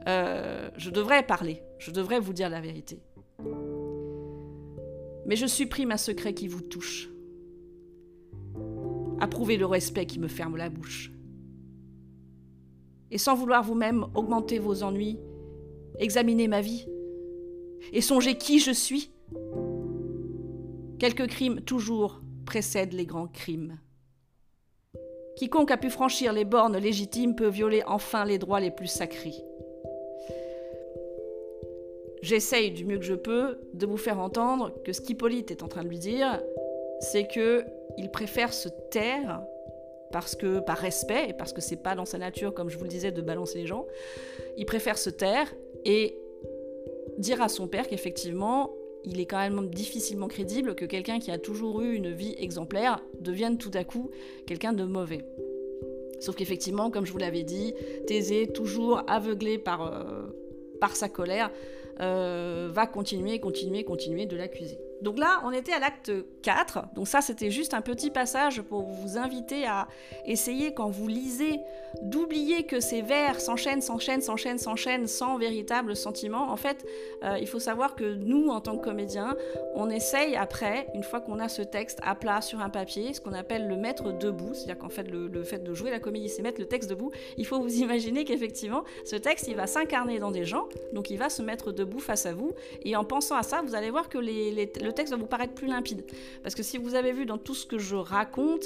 Euh, 0.09 0.69
je 0.77 0.91
devrais 0.91 1.23
parler, 1.23 1.63
je 1.79 1.93
devrais 1.93 2.19
vous 2.19 2.33
dire 2.33 2.49
la 2.49 2.61
vérité 2.61 3.03
mais 5.31 5.37
je 5.37 5.47
supprime 5.47 5.93
un 5.93 5.97
secret 5.97 6.35
qui 6.35 6.49
vous 6.49 6.61
touche. 6.61 7.09
Approuvez 9.21 9.59
le 9.59 9.65
respect 9.65 10.05
qui 10.05 10.19
me 10.19 10.27
ferme 10.27 10.57
la 10.57 10.69
bouche. 10.69 11.13
Et 13.13 13.19
sans 13.19 13.37
vouloir 13.37 13.63
vous-même 13.63 14.07
augmenter 14.17 14.59
vos 14.59 14.83
ennuis, 14.83 15.21
examinez 16.01 16.49
ma 16.49 16.61
vie 16.61 16.85
et 17.93 18.01
songez 18.01 18.39
qui 18.39 18.59
je 18.59 18.73
suis. 18.73 19.13
Quelques 20.99 21.29
crimes 21.29 21.61
toujours 21.61 22.23
précèdent 22.45 22.95
les 22.95 23.07
grands 23.07 23.29
crimes. 23.29 23.79
Quiconque 25.37 25.71
a 25.71 25.77
pu 25.77 25.91
franchir 25.91 26.33
les 26.33 26.45
bornes 26.45 26.77
légitimes 26.77 27.37
peut 27.37 27.47
violer 27.47 27.85
enfin 27.87 28.25
les 28.25 28.39
droits 28.39 28.59
les 28.59 28.73
plus 28.73 28.89
sacrés 28.89 29.45
j'essaye 32.23 32.71
du 32.71 32.85
mieux 32.85 32.99
que 32.99 33.05
je 33.05 33.15
peux 33.15 33.59
de 33.75 33.87
vous 33.87 33.97
faire 33.97 34.19
entendre 34.19 34.73
que 34.85 34.93
ce 34.93 35.01
qu'Hippolyte 35.01 35.51
est 35.51 35.63
en 35.63 35.69
train 35.69 35.83
de 35.83 35.89
lui 35.89 35.99
dire, 35.99 36.41
c'est 37.01 37.27
que 37.27 37.65
il 37.97 38.11
préfère 38.11 38.53
se 38.53 38.69
taire 38.91 39.43
parce 40.13 40.35
que 40.35 40.61
par 40.61 40.79
respect 40.79 41.31
et 41.31 41.33
parce 41.33 41.53
que 41.53 41.61
c'est 41.61 41.83
pas 41.83 41.95
dans 41.95 42.05
sa 42.05 42.19
nature, 42.19 42.53
comme 42.53 42.69
je 42.69 42.77
vous 42.77 42.85
le 42.85 42.91
disais, 42.91 43.13
de 43.13 43.23
balancer 43.23 43.59
les 43.59 43.67
gens. 43.67 43.87
Il 44.57 44.67
préfère 44.67 44.99
se 44.99 45.11
taire 45.11 45.53
et 45.85 46.17
dire 47.19 47.41
à 47.43 47.49
son 47.49 47.69
père 47.69 47.87
qu'effectivement, 47.87 48.71
il 49.05 49.21
est 49.21 49.27
quand 49.27 49.39
même 49.39 49.71
difficilement 49.71 50.29
crédible 50.29 50.75
que 50.75 50.85
quelqu'un 50.85 51.19
qui 51.19 51.31
a 51.31 51.39
toujours 51.39 51.81
eu 51.81 51.95
une 51.95 52.13
vie 52.13 52.35
exemplaire 52.39 53.03
devienne 53.21 53.57
tout 53.57 53.71
à 53.75 53.85
coup 53.85 54.11
quelqu'un 54.47 54.73
de 54.73 54.85
mauvais. 54.85 55.25
Sauf 56.21 56.35
qu'effectivement, 56.35 56.91
comme 56.91 57.07
je 57.07 57.13
vous 57.13 57.19
l'avais 57.19 57.45
dit, 57.45 57.73
Thésée, 58.07 58.47
toujours 58.49 59.03
aveuglé 59.07 59.57
par, 59.57 59.87
euh, 59.87 60.27
par 60.81 60.97
sa 60.97 61.09
colère, 61.09 61.51
va 62.01 62.87
continuer, 62.87 63.41
continuer, 63.41 63.85
continuer 63.85 64.27
de 64.27 64.37
l'accuser. 64.37 64.79
Donc 65.03 65.19
là, 65.19 65.41
on 65.45 65.53
était 65.53 65.73
à 65.73 65.79
l'acte 65.79 66.13
4. 66.43 66.95
Donc 66.95 67.09
ça, 67.09 67.21
c'était 67.21 67.51
juste 67.51 67.75
un 67.75 67.81
petit 67.81 68.11
passage 68.11 68.63
pour 68.63 68.83
vous 68.83 69.19
inviter 69.19 69.67
à 69.67 69.89
essayer, 70.27 70.75
quand 70.75 70.91
vous 70.91 71.09
lisez, 71.09 71.61
d'oublier 72.03 72.65
que 72.65 72.81
ces 72.81 73.03
vers 73.03 73.41
s'enchaînent, 73.41 73.83
s'enchaînent, 73.83 74.21
s'enchaînent, 74.21 74.59
s'enchaînent 74.59 75.07
sans 75.07 75.39
véritable 75.39 75.97
sentiment. 75.97 76.51
En 76.51 76.57
fait, 76.57 76.87
euh, 77.25 77.39
il 77.41 77.47
faut 77.47 77.59
savoir 77.59 77.95
que 77.95 78.15
nous, 78.15 78.49
en 78.49 78.61
tant 78.61 78.77
que 78.77 78.85
comédiens, 78.85 79.37
on 79.75 79.91
essaye 79.91 80.37
après, 80.37 80.87
une 80.95 81.03
fois 81.03 81.21
qu'on 81.21 81.39
a 81.39 81.49
ce 81.49 81.63
texte 81.63 81.99
à 82.03 82.15
plat 82.15 82.41
sur 82.41 82.61
un 82.61 82.71
papier, 82.71 83.15
ce 83.15 83.21
qu'on 83.21 83.33
appelle 83.33 83.69
le 83.69 83.77
mettre 83.77 84.17
debout. 84.17 84.55
C'est-à-dire 84.55 84.79
qu'en 84.79 84.89
fait, 84.89 85.05
le, 85.05 85.43
fait 85.43 85.63
de 85.63 85.75
jouer 85.75 85.91
la 85.91 86.01
comédie, 86.01 86.29
c'est 86.29 86.43
mettre 86.43 86.61
le 86.61 86.67
texte 86.67 86.91
debout. 86.91 87.11
Il 87.37 87.47
faut 87.47 87.61
vous 87.61 87.77
imaginer 87.77 88.25
qu'effectivement, 88.25 88.85
ce 89.05 89.17
texte, 89.17 89.49
il 89.49 89.57
va 89.57 89.67
s'incarner 89.67 90.19
dans 90.19 90.31
des 90.31 90.45
gens. 90.45 90.69
Donc 90.93 91.11
il 91.11 91.19
va 91.19 91.29
se 91.29 91.43
mettre 91.43 91.73
debout 91.73 92.01
face 92.01 92.27
à 92.27 92.35
vous. 92.35 92.53
Et 92.83 92.97
en 92.97 93.05
pensant 93.05 93.37
à 93.37 93.43
ça, 93.43 93.63
vous 93.63 93.75
allez 93.75 93.91
voir 93.91 94.09
que 94.09 94.19
les, 94.19 94.51
les, 94.51 94.73
le 94.81 94.90
texte 94.93 95.13
va 95.13 95.19
vous 95.19 95.27
paraître 95.27 95.55
plus 95.55 95.67
limpide. 95.67 96.05
Parce 96.43 96.55
que 96.55 96.63
si 96.63 96.79
vous 96.79 96.95
avez 96.95 97.13
vu 97.13 97.27
dans 97.27 97.39
tout 97.39 97.55
ce 97.55 97.67
que 97.67 97.79
je 97.79 97.97
raconte, 97.97 98.65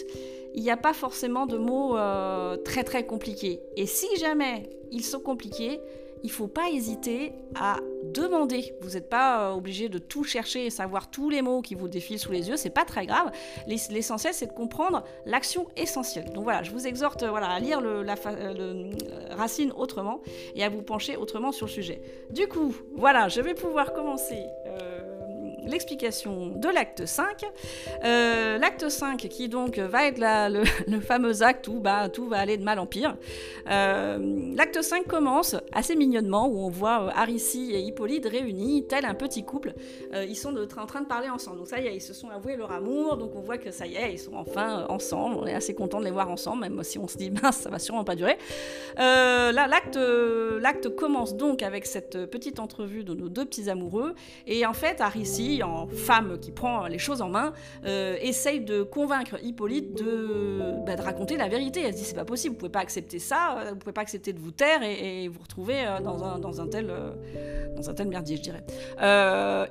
il 0.54 0.62
n'y 0.62 0.70
a 0.70 0.76
pas 0.76 0.92
forcément 0.92 1.46
de 1.46 1.58
mots 1.58 1.96
euh, 1.96 2.56
très 2.56 2.84
très 2.84 3.06
compliqués. 3.06 3.60
Et 3.76 3.86
si 3.86 4.06
jamais 4.18 4.70
ils 4.90 5.04
sont 5.04 5.20
compliqués, 5.20 5.80
il 6.24 6.30
faut 6.30 6.48
pas 6.48 6.70
hésiter 6.70 7.34
à 7.54 7.76
demander. 8.02 8.74
Vous 8.80 8.92
n'êtes 8.92 9.10
pas 9.10 9.50
euh, 9.50 9.52
obligé 9.52 9.90
de 9.90 9.98
tout 9.98 10.24
chercher 10.24 10.64
et 10.64 10.70
savoir 10.70 11.10
tous 11.10 11.28
les 11.28 11.42
mots 11.42 11.60
qui 11.60 11.74
vous 11.74 11.86
défilent 11.86 12.18
sous 12.18 12.32
les 12.32 12.48
yeux, 12.48 12.56
c'est 12.56 12.70
pas 12.70 12.86
très 12.86 13.04
grave. 13.04 13.30
L'essentiel, 13.66 14.32
c'est 14.32 14.46
de 14.46 14.52
comprendre 14.52 15.04
l'action 15.26 15.68
essentielle. 15.76 16.30
Donc 16.32 16.44
voilà, 16.44 16.62
je 16.62 16.70
vous 16.70 16.86
exhorte 16.86 17.24
voilà, 17.24 17.48
à 17.48 17.60
lire 17.60 17.82
le, 17.82 18.02
la, 18.02 18.14
euh, 18.26 18.90
Racine 19.30 19.70
autrement 19.76 20.22
et 20.54 20.64
à 20.64 20.70
vous 20.70 20.82
pencher 20.82 21.16
autrement 21.16 21.52
sur 21.52 21.66
le 21.66 21.72
sujet. 21.72 22.00
Du 22.30 22.48
coup, 22.48 22.74
voilà, 22.96 23.28
je 23.28 23.42
vais 23.42 23.54
pouvoir 23.54 23.92
commencer 23.92 24.46
l'explication 25.66 26.48
de 26.48 26.68
l'acte 26.68 27.06
5. 27.06 27.44
Euh, 28.04 28.58
l'acte 28.58 28.88
5 28.88 29.16
qui 29.28 29.48
donc 29.48 29.78
va 29.78 30.06
être 30.06 30.18
le, 30.88 31.00
fameux 31.00 31.42
acte 31.42 31.68
où 31.68 31.80
bah, 31.80 32.08
tout 32.08 32.28
va 32.28 32.38
aller 32.38 32.56
de 32.56 32.64
mal 32.64 32.78
en 32.78 32.86
pire. 32.86 33.16
Euh, 33.70 34.18
l'acte 34.54 34.80
5 34.82 35.06
commence 35.06 35.56
assez 35.72 35.96
mignonnement 35.96 36.46
où 36.46 36.58
on 36.58 36.70
voit 36.70 37.12
euh, 37.18 37.26
et 37.26 37.80
Hippolyte 37.80 38.26
réunis, 38.26 38.86
tel 38.86 39.04
un 39.04 39.14
petit 39.14 39.44
couple. 39.44 39.74
ils 40.12 40.36
sont 40.36 40.54
en 40.78 40.86
train 40.86 41.00
de 41.00 41.06
parler 41.06 41.28
ensemble. 41.28 41.58
Donc 41.58 41.68
ça 41.68 41.80
y 41.80 41.86
est, 41.86 41.96
ils 41.96 42.00
se 42.00 42.14
sont 42.14 42.28
avoués 42.28 42.56
leur 42.56 42.72
amour. 42.72 43.16
Donc 43.16 43.34
on 43.34 43.40
voit 43.40 43.58
que 43.58 43.70
ça 43.70 43.86
y 43.86 43.96
est, 43.96 44.12
ils 44.12 44.18
sont 44.18 44.34
enfin 44.34 44.86
ensemble. 44.88 45.36
On 45.36 45.46
est 45.46 45.54
assez 45.54 45.74
content 45.74 45.98
de 46.00 46.04
les 46.04 46.10
voir 46.10 46.30
ensemble, 46.30 46.60
même 46.60 46.82
si 46.82 46.98
on 46.98 47.08
se 47.08 47.16
dit 47.16 47.30
mince, 47.42 47.56
ça 47.56 47.70
va 47.70 47.78
sûrement 47.78 48.04
pas 48.04 48.14
durer. 48.14 48.36
là, 48.96 49.66
l'acte, 49.66 50.94
commence 50.94 51.34
donc 51.34 51.62
avec 51.62 51.86
cette 51.86 52.26
petite 52.26 52.60
entrevue 52.60 53.04
de 53.04 53.14
nos 53.14 53.28
deux 53.28 53.44
petits 53.44 53.70
amoureux. 53.70 54.14
Et 54.46 54.66
en 54.66 54.74
fait, 54.74 55.00
En 55.62 55.86
femme 55.86 56.38
qui 56.40 56.50
prend 56.50 56.86
les 56.86 56.98
choses 56.98 57.22
en 57.22 57.28
main, 57.28 57.52
euh, 57.84 58.16
essaye 58.20 58.60
de 58.60 58.82
convaincre 58.82 59.36
Hippolyte 59.42 59.96
de, 59.96 60.84
bah, 60.86 60.96
de, 60.96 61.02
raconter 61.02 61.36
la 61.36 61.48
vérité. 61.48 61.82
Elle 61.82 61.92
se 61.92 61.98
dit 61.98 62.04
c'est 62.04 62.14
pas 62.14 62.24
possible, 62.24 62.54
vous 62.54 62.58
pouvez 62.58 62.72
pas 62.72 62.80
accepter 62.80 63.18
ça, 63.18 63.58
euh, 63.58 63.70
vous 63.70 63.76
pouvez 63.76 63.92
pas 63.92 64.00
accepter 64.00 64.32
de 64.32 64.40
vous 64.40 64.50
taire 64.50 64.82
et, 64.82 65.28
vous 65.28 65.40
retrouver 65.40 65.86
euh, 65.86 66.00
dans, 66.00 66.24
un, 66.24 66.38
dans, 66.38 66.60
un 66.60 66.66
tel, 66.66 66.86
merdier, 68.08 68.36
je 68.36 68.42
dirais. 68.42 68.64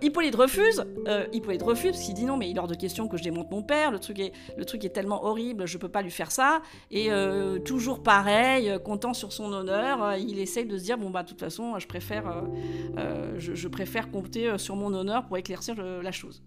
Hippolyte 0.01 0.35
refuse, 0.35 0.85
Hippolyte 1.31 1.63
refuse 1.63 1.91
parce 1.91 2.03
qu'il 2.03 2.13
dit 2.13 2.25
non 2.25 2.37
mais 2.37 2.49
il 2.49 2.55
est 2.55 2.59
hors 2.59 2.67
de 2.67 2.75
question 2.75 3.07
que 3.07 3.17
je 3.17 3.23
démonte 3.23 3.51
mon 3.51 3.63
père, 3.63 3.91
le 3.91 3.99
truc 3.99 4.19
est, 4.19 4.89
tellement 4.89 5.25
horrible, 5.25 5.65
je 5.65 5.77
peux 5.77 5.89
pas 5.89 6.01
lui 6.01 6.11
faire 6.11 6.31
ça. 6.31 6.61
Et 6.91 7.09
toujours 7.65 8.03
pareil, 8.03 8.71
comptant 8.83 9.13
sur 9.13 9.31
son 9.33 9.51
honneur, 9.51 10.15
il 10.17 10.39
essaye 10.39 10.65
de 10.65 10.77
se 10.77 10.83
dire 10.83 10.97
bon 10.97 11.09
bah 11.09 11.23
de 11.23 11.29
toute 11.29 11.39
façon 11.39 11.77
je 11.79 11.87
préfère 13.67 14.11
compter 14.11 14.57
sur 14.57 14.75
mon 14.75 14.93
honneur 14.93 15.25
pour 15.25 15.37
éclaircir 15.37 15.72
la 15.75 16.11
chose. 16.11 16.41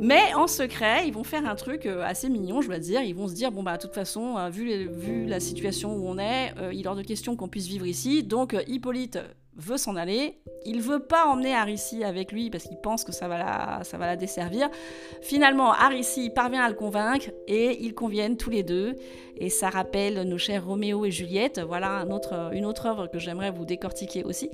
Mais 0.00 0.32
en 0.34 0.46
secret, 0.46 1.08
ils 1.08 1.12
vont 1.12 1.24
faire 1.24 1.44
un 1.44 1.56
truc 1.56 1.84
euh, 1.84 2.02
assez 2.04 2.28
mignon, 2.28 2.60
je 2.60 2.68
dois 2.68 2.78
dire. 2.78 3.02
Ils 3.02 3.14
vont 3.14 3.26
se 3.26 3.34
dire 3.34 3.50
bon 3.50 3.62
bah 3.62 3.76
de 3.76 3.82
toute 3.82 3.94
façon, 3.94 4.36
euh, 4.38 4.48
vu, 4.48 5.26
la 5.26 5.40
situation 5.40 5.96
où 5.96 6.08
on 6.08 6.18
est, 6.18 6.54
euh, 6.58 6.72
il 6.72 6.84
est 6.84 6.88
hors 6.88 6.94
de 6.94 7.02
question 7.02 7.34
qu'on 7.34 7.48
puisse 7.48 7.66
vivre 7.66 7.86
ici. 7.86 8.22
Donc 8.22 8.56
Hippolyte 8.68 9.18
veut 9.58 9.76
s'en 9.76 9.96
aller. 9.96 10.38
Il 10.64 10.80
veut 10.80 11.00
pas 11.00 11.26
emmener 11.26 11.54
Arissi 11.54 12.04
avec 12.04 12.32
lui 12.32 12.50
parce 12.50 12.64
qu'il 12.64 12.78
pense 12.78 13.04
que 13.04 13.12
ça 13.12 13.28
va, 13.28 13.38
la, 13.38 13.84
ça 13.84 13.98
va 13.98 14.06
la 14.06 14.16
desservir. 14.16 14.70
Finalement, 15.20 15.72
Arissi 15.72 16.30
parvient 16.30 16.62
à 16.62 16.68
le 16.68 16.74
convaincre 16.74 17.30
et 17.46 17.78
ils 17.82 17.94
conviennent 17.94 18.36
tous 18.36 18.50
les 18.50 18.62
deux. 18.62 18.96
Et 19.40 19.50
ça 19.50 19.70
rappelle 19.70 20.22
nos 20.22 20.38
chers 20.38 20.66
Roméo 20.66 21.04
et 21.04 21.10
Juliette. 21.10 21.60
Voilà 21.60 22.04
une 22.52 22.64
autre 22.64 22.86
œuvre 22.86 23.06
que 23.06 23.18
j'aimerais 23.18 23.50
vous 23.50 23.64
décortiquer 23.64 24.24
aussi. 24.24 24.50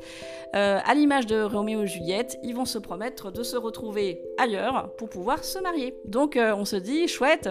Euh, 0.54 0.78
à 0.84 0.94
l'image 0.94 1.26
de 1.26 1.42
Roméo 1.42 1.82
et 1.82 1.86
Juliette, 1.86 2.38
ils 2.42 2.54
vont 2.54 2.66
se 2.66 2.78
promettre 2.78 3.32
de 3.32 3.42
se 3.42 3.56
retrouver 3.56 4.22
ailleurs 4.38 4.94
pour 4.96 5.08
pouvoir 5.08 5.42
se 5.42 5.58
marier. 5.58 5.94
Donc 6.04 6.36
euh, 6.36 6.54
on 6.54 6.64
se 6.64 6.76
dit, 6.76 7.08
chouette, 7.08 7.48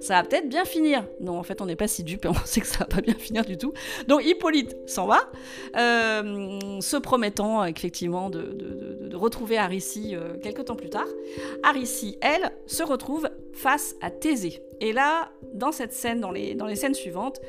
ça 0.00 0.14
va 0.14 0.28
peut-être 0.28 0.48
bien 0.48 0.64
finir. 0.64 1.04
Non, 1.20 1.38
en 1.38 1.42
fait, 1.44 1.60
on 1.60 1.66
n'est 1.66 1.76
pas 1.76 1.88
si 1.88 2.02
dupe 2.02 2.24
et 2.24 2.28
on 2.34 2.34
sait 2.44 2.60
que 2.60 2.66
ça 2.66 2.78
va 2.80 2.86
pas 2.86 3.00
bien 3.00 3.14
finir 3.14 3.44
du 3.44 3.56
tout. 3.56 3.72
Donc 4.08 4.24
Hippolyte 4.24 4.76
s'en 4.86 5.06
va. 5.06 5.20
Euh, 5.76 6.80
se 6.84 6.96
promettant 6.96 7.64
effectivement 7.64 8.30
de, 8.30 9.10
retrouver 9.14 9.58
Arissi 9.58 10.14
euh, 10.14 10.36
quelques 10.42 10.66
temps 10.66 10.76
plus 10.76 10.90
tard. 10.90 11.06
Arissi, 11.62 12.18
elle, 12.20 12.52
se 12.66 12.82
retrouve 12.82 13.28
face 13.52 13.94
à 14.00 14.10
Thésée. 14.10 14.62
Et 14.80 14.92
là, 14.92 15.30
dans 15.54 15.72
cette 15.72 15.92
scène, 15.92 16.20
dans 16.20 16.30
les, 16.30 16.54
dans 16.54 16.66
les 16.66 16.76
scènes 16.76 16.94
suivantes, 16.94 17.40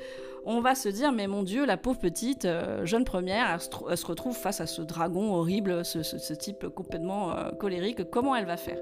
on 0.45 0.61
va 0.61 0.75
se 0.75 0.89
dire, 0.89 1.11
mais 1.11 1.25
mon 1.25 1.41
Dieu, 1.41 1.65
la 1.65 1.75
pauvre 1.75 1.97
petite 1.97 2.45
euh, 2.45 2.85
jeune 2.85 3.03
première, 3.03 3.59
elle 3.89 3.97
se, 3.97 4.05
retrouve 4.05 4.37
face 4.37 4.61
à 4.61 4.67
ce 4.67 4.83
dragon 4.83 5.33
horrible, 5.33 5.83
ce, 5.83 6.33
type 6.33 6.67
complètement 6.69 7.35
euh, 7.35 7.49
colérique, 7.51 8.09
comment 8.11 8.35
elle 8.35 8.45
va 8.45 8.57
faire? 8.57 8.79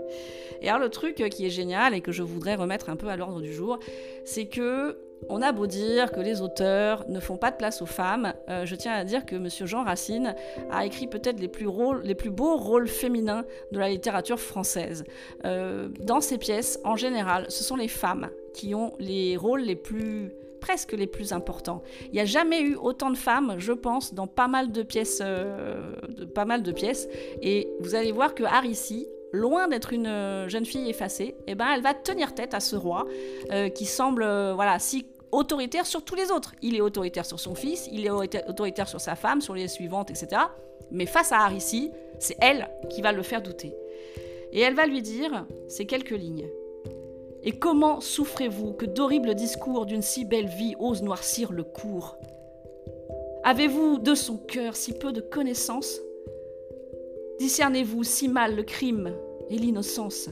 Et 0.62 0.67
alors 0.67 0.81
le 0.81 0.89
truc 0.89 1.15
qui 1.31 1.45
est 1.45 1.50
génial 1.50 1.93
et 1.93 2.01
que 2.01 2.12
je 2.12 2.22
voudrais 2.22 2.55
remettre 2.55 2.89
un 2.89 2.98
peu 2.98 3.07
à 3.07 3.15
l'ordre 3.15 3.39
du 3.39 3.53
jour, 3.53 3.79
c'est 4.25 4.48
que 4.48 4.98
on 5.30 5.42
a 5.42 5.51
beau 5.51 5.68
dire 5.68 6.12
que 6.12 6.20
les 6.20 6.42
auteurs 6.42 7.06
ne 7.10 7.20
font 7.20 7.38
pas 7.38 7.51
de 7.51 7.58
place 7.58 7.82
aux 7.82 7.88
femmes, 7.88 8.34
euh, 8.50 8.65
je 8.65 8.75
tiens 8.75 8.94
à 8.94 9.03
dire 9.03 9.25
que 9.25 9.36
M. 9.36 9.48
Jean 9.50 9.84
Racine 9.84 10.36
a 10.72 10.86
écrit 10.86 11.08
peut-être 11.08 11.39
les, 11.39 11.48
plus 11.48 12.30
beaux 12.30 12.58
rôles 12.58 12.88
féminins 12.88 13.46
de 13.72 13.80
la 13.80 13.89
littérature 13.89 14.39
française. 14.39 15.03
Euh, 15.46 15.89
dans 16.00 16.22
ses 16.22 16.38
pièces, 16.38 16.80
en 16.84 16.96
général, 16.96 17.46
ce 17.50 17.63
sont 17.63 17.75
les 17.75 17.88
femmes 17.88 18.30
qui 18.53 18.75
ont 18.75 18.94
les 19.00 19.38
rôles 19.38 19.62
les 19.62 19.75
plus 19.75 20.32
presque 20.60 20.94
les 20.94 21.08
plus 21.08 21.34
importants. 21.34 21.84
Il 22.06 22.12
n'y 22.13 22.22
a 22.22 22.25
jamais 22.25 22.62
eu 22.62 22.75
autant 22.75 23.12
de 23.12 23.18
femmes, 23.18 23.56
je 23.58 23.74
pense, 23.74 24.13
dans 24.13 24.27
pas 24.27 24.48
mal 24.48 24.72
de 24.72 24.82
pièces, 24.82 25.20
euh, 25.22 25.94
pas 26.34 26.46
mal 26.46 26.63
de 26.63 26.72
pièces. 26.72 27.10
Et 27.42 27.70
vous 27.82 27.96
allez 27.96 28.13
voir 28.13 28.34
que 28.34 28.44
Harissi, 28.44 29.10
loin 29.34 29.68
d'être 29.68 29.92
une 29.92 30.46
jeune 30.48 30.66
fille 30.66 30.90
effacée, 30.90 31.36
eh 31.48 31.56
ben, 31.56 31.66
elle 31.75 31.82
va 31.82 31.94
tenir 31.94 32.34
tête 32.34 32.54
à 32.54 32.62
ce 32.62 32.78
roi 32.78 33.06
qui 33.75 33.86
semble 33.86 34.24
voilà, 34.54 34.80
si 34.80 35.06
autoritaire 35.34 35.86
sur 35.86 36.04
tous 36.04 36.16
les 36.16 36.32
autres. 36.32 36.54
Il 36.62 36.75
est 36.75 36.82
autoritaire 36.82 37.25
sur 37.25 37.40
son 37.40 37.56
fils, 37.56 37.90
il 37.92 38.06
est 38.06 38.10
autoritaire 38.10 38.88
sur 38.88 39.02
sa 39.02 39.16
femme, 39.16 39.42
sur 39.42 39.56
les 39.56 39.68
suivantes, 39.68 40.12
etc. 40.12 40.42
Mais 40.92 41.06
face 41.06 41.32
à 41.32 41.40
Harissi, 41.40 41.92
c'est 42.20 42.38
elle 42.40 42.70
qui 42.90 43.02
va 43.02 43.12
le 43.12 43.24
faire 43.24 43.42
douter. 43.42 43.75
Et 44.52 44.62
elle 44.62 44.75
va 44.75 44.86
lui 44.86 45.02
dire 45.02 45.46
ces 45.68 45.86
quelques 45.86 46.12
lignes. 46.12 46.48
Et 47.42 47.52
comment 47.52 48.00
souffrez-vous 48.00 48.74
que 48.74 48.86
d'horribles 48.86 49.36
discours 49.36 49.86
d'une 49.86 50.02
si 50.02 50.24
belle 50.24 50.48
vie 50.48 50.75
osent 50.80 51.02
noircir 51.02 51.52
le 51.52 51.63
cours? 51.63 52.18
Avez-vous 53.44 53.98
de 53.98 54.16
son 54.16 54.38
cœur 54.38 54.75
si 54.75 54.94
peu 54.94 55.12
de 55.12 55.20
connaissance 55.20 56.00
Discernez-vous 57.40 58.04
si 58.04 58.30
mal 58.30 58.56
le 58.56 58.63
crime 58.63 59.13
et 59.50 59.58
l'innocence 59.58 60.30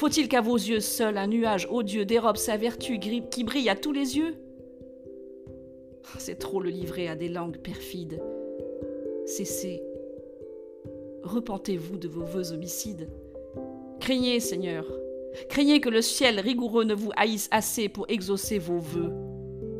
faut-il 0.00 0.28
qu'à 0.28 0.40
vos 0.40 0.56
yeux 0.56 0.80
seul 0.80 1.18
un 1.18 1.26
nuage 1.26 1.68
odieux 1.70 2.06
dérobe 2.06 2.38
sa 2.38 2.56
vertu 2.56 2.98
qui 2.98 3.44
brille 3.44 3.68
à 3.68 3.76
tous 3.76 3.92
les 3.92 4.16
yeux? 4.16 4.34
C'est 6.18 6.38
trop 6.38 6.58
le 6.58 6.70
livrer 6.70 7.06
à 7.06 7.16
des 7.16 7.28
langues 7.28 7.58
perfides. 7.58 8.18
Cessez. 9.26 9.82
Repentez-vous 11.22 11.98
de 11.98 12.08
vos 12.08 12.24
voeux 12.24 12.52
homicides. 12.52 13.10
Craignez, 14.00 14.40
Seigneur, 14.40 14.86
craignez 15.50 15.82
que 15.82 15.90
le 15.90 16.00
ciel 16.00 16.40
rigoureux 16.40 16.84
ne 16.84 16.94
vous 16.94 17.12
haïsse 17.18 17.48
assez 17.50 17.90
pour 17.90 18.06
exaucer 18.08 18.58
vos 18.58 18.78
voeux. 18.78 19.12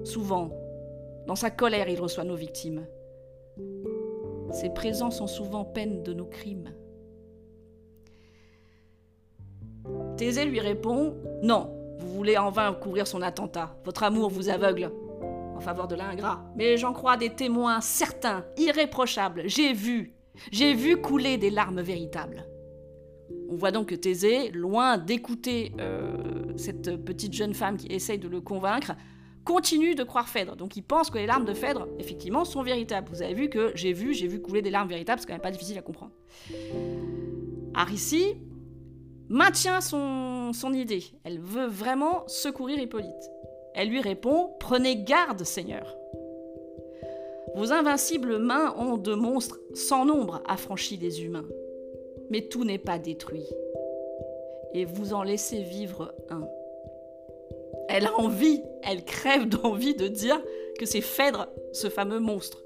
Souvent, 0.04 0.50
dans 1.26 1.34
sa 1.34 1.50
colère, 1.50 1.88
il 1.88 1.98
reçoit 1.98 2.24
nos 2.24 2.36
victimes. 2.36 2.86
Ses 4.52 4.68
présents 4.68 5.10
sont 5.10 5.26
souvent 5.26 5.64
peine 5.64 6.02
de 6.02 6.12
nos 6.12 6.26
crimes. 6.26 6.74
Thésée 10.20 10.44
lui 10.44 10.60
répond 10.60 11.16
Non, 11.42 11.70
vous 11.98 12.12
voulez 12.12 12.36
en 12.36 12.50
vain 12.50 12.74
couvrir 12.74 13.06
son 13.06 13.22
attentat. 13.22 13.74
Votre 13.86 14.02
amour 14.02 14.28
vous 14.28 14.50
aveugle 14.50 14.92
en 15.56 15.60
faveur 15.60 15.88
de 15.88 15.94
l'ingrat. 15.94 16.44
Mais 16.56 16.76
j'en 16.76 16.92
crois 16.92 17.16
des 17.16 17.30
témoins 17.30 17.80
certains, 17.80 18.44
irréprochables. 18.58 19.44
J'ai 19.46 19.72
vu, 19.72 20.12
j'ai 20.52 20.74
vu 20.74 20.98
couler 20.98 21.38
des 21.38 21.48
larmes 21.48 21.80
véritables. 21.80 22.44
On 23.48 23.54
voit 23.54 23.70
donc 23.70 23.86
que 23.86 23.94
Thésée, 23.94 24.50
loin 24.50 24.98
d'écouter 24.98 25.72
euh, 25.80 26.12
cette 26.58 27.02
petite 27.02 27.32
jeune 27.32 27.54
femme 27.54 27.78
qui 27.78 27.86
essaye 27.86 28.18
de 28.18 28.28
le 28.28 28.42
convaincre, 28.42 28.92
continue 29.46 29.94
de 29.94 30.04
croire 30.04 30.28
Phèdre. 30.28 30.54
Donc 30.54 30.76
il 30.76 30.82
pense 30.82 31.08
que 31.08 31.16
les 31.16 31.26
larmes 31.26 31.46
de 31.46 31.54
Phèdre, 31.54 31.88
effectivement, 31.98 32.44
sont 32.44 32.62
véritables. 32.62 33.08
Vous 33.10 33.22
avez 33.22 33.32
vu 33.32 33.48
que 33.48 33.72
j'ai 33.74 33.94
vu, 33.94 34.12
j'ai 34.12 34.26
vu 34.26 34.42
couler 34.42 34.60
des 34.60 34.70
larmes 34.70 34.90
véritables, 34.90 35.18
c'est 35.18 35.26
quand 35.26 35.32
même 35.32 35.40
pas 35.40 35.50
difficile 35.50 35.78
à 35.78 35.82
comprendre. 35.82 36.12
Arissi, 37.72 38.36
maintient 39.30 39.80
son, 39.80 40.72
idée. 40.74 41.04
Elle 41.24 41.40
veut 41.40 41.66
vraiment 41.66 42.24
secourir 42.26 42.78
Hippolyte. 42.78 43.30
Elle 43.74 43.88
lui 43.88 44.00
répond 44.00 44.50
Prenez 44.58 44.96
garde, 44.96 45.44
Seigneur. 45.44 45.96
Vos 47.54 47.72
invincibles 47.72 48.38
mains 48.38 48.74
ont 48.76 48.96
de 48.96 49.14
monstres 49.14 49.58
sans 49.74 50.04
nombre 50.04 50.42
affranchi 50.46 50.98
des 50.98 51.24
humains. 51.24 51.46
Mais 52.30 52.42
tout 52.42 52.64
n'est 52.64 52.78
pas 52.78 52.98
détruit. 52.98 53.46
Et 54.74 54.84
vous 54.84 55.14
en 55.14 55.22
laissez 55.22 55.62
vivre 55.62 56.14
un. 56.28 56.46
Elle 57.88 58.06
a 58.06 58.14
envie, 58.20 58.62
elle 58.84 59.04
crève 59.04 59.48
d'envie 59.48 59.94
de 59.96 60.06
dire 60.06 60.40
que 60.78 60.86
c'est 60.86 61.00
Phèdre, 61.00 61.48
ce 61.72 61.88
fameux 61.88 62.20
monstre. 62.20 62.62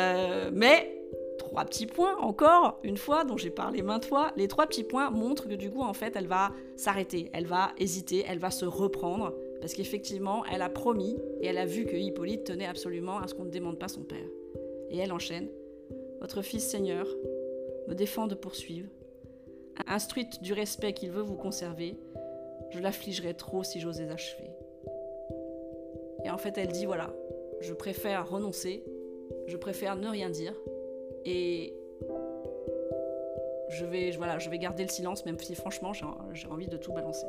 Euh, 0.00 0.50
mais 0.52 0.97
trois 1.38 1.64
petits 1.64 1.86
points, 1.86 2.16
encore 2.18 2.78
une 2.84 2.98
fois, 2.98 3.24
dont 3.24 3.38
j'ai 3.38 3.50
parlé 3.50 3.82
maintes 3.82 4.04
fois, 4.04 4.32
les 4.36 4.48
trois 4.48 4.66
petits 4.66 4.84
points 4.84 5.10
montrent 5.10 5.48
que 5.48 5.54
du 5.54 5.70
coup, 5.70 5.82
en 5.82 5.94
fait, 5.94 6.14
elle 6.16 6.26
va 6.26 6.52
s'arrêter, 6.76 7.30
elle 7.32 7.46
va 7.46 7.72
hésiter, 7.78 8.24
elle 8.28 8.38
va 8.38 8.50
se 8.50 8.66
reprendre, 8.66 9.34
parce 9.60 9.72
qu'effectivement, 9.72 10.44
elle 10.52 10.62
a 10.62 10.68
promis 10.68 11.16
et 11.40 11.46
elle 11.46 11.58
a 11.58 11.64
vu 11.64 11.86
que 11.86 11.96
Hippolyte 11.96 12.44
tenait 12.44 12.66
absolument 12.66 13.18
à 13.18 13.26
ce 13.26 13.34
qu'on 13.34 13.44
ne 13.44 13.50
demande 13.50 13.78
pas 13.78 13.88
son 13.88 14.02
père. 14.02 14.28
Et 14.90 14.98
elle 14.98 15.12
enchaîne 15.12 15.48
Votre 16.20 16.42
fils 16.42 16.68
Seigneur 16.68 17.06
me 17.88 17.94
défend 17.94 18.26
de 18.26 18.34
poursuivre. 18.34 18.88
Instruite 19.86 20.42
du 20.42 20.52
respect 20.52 20.92
qu'il 20.92 21.10
veut 21.10 21.22
vous 21.22 21.36
conserver, 21.36 21.96
je 22.70 22.80
l'affligerais 22.80 23.34
trop 23.34 23.62
si 23.62 23.80
j'osais 23.80 24.08
achever. 24.08 24.50
Et 26.24 26.30
en 26.30 26.38
fait, 26.38 26.58
elle 26.58 26.68
dit 26.68 26.84
Voilà, 26.84 27.14
je 27.60 27.72
préfère 27.72 28.28
renoncer, 28.28 28.84
je 29.46 29.56
préfère 29.56 29.96
ne 29.96 30.08
rien 30.08 30.30
dire, 30.30 30.54
et 31.24 31.74
je 33.68 33.84
vais, 33.84 34.58
garder 34.58 34.82
le 34.82 34.88
silence, 34.88 35.24
même 35.26 35.38
si 35.38 35.54
franchement 35.54 35.92
j'ai 35.92 36.46
envie 36.48 36.68
de 36.68 36.76
tout 36.76 36.92
balancer. 36.92 37.26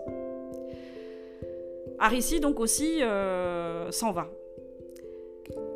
Arissi 2.00 2.40
donc 2.40 2.60
aussi 2.60 3.04
euh, 3.04 3.92
s'en 3.92 4.12
va. 4.12 4.30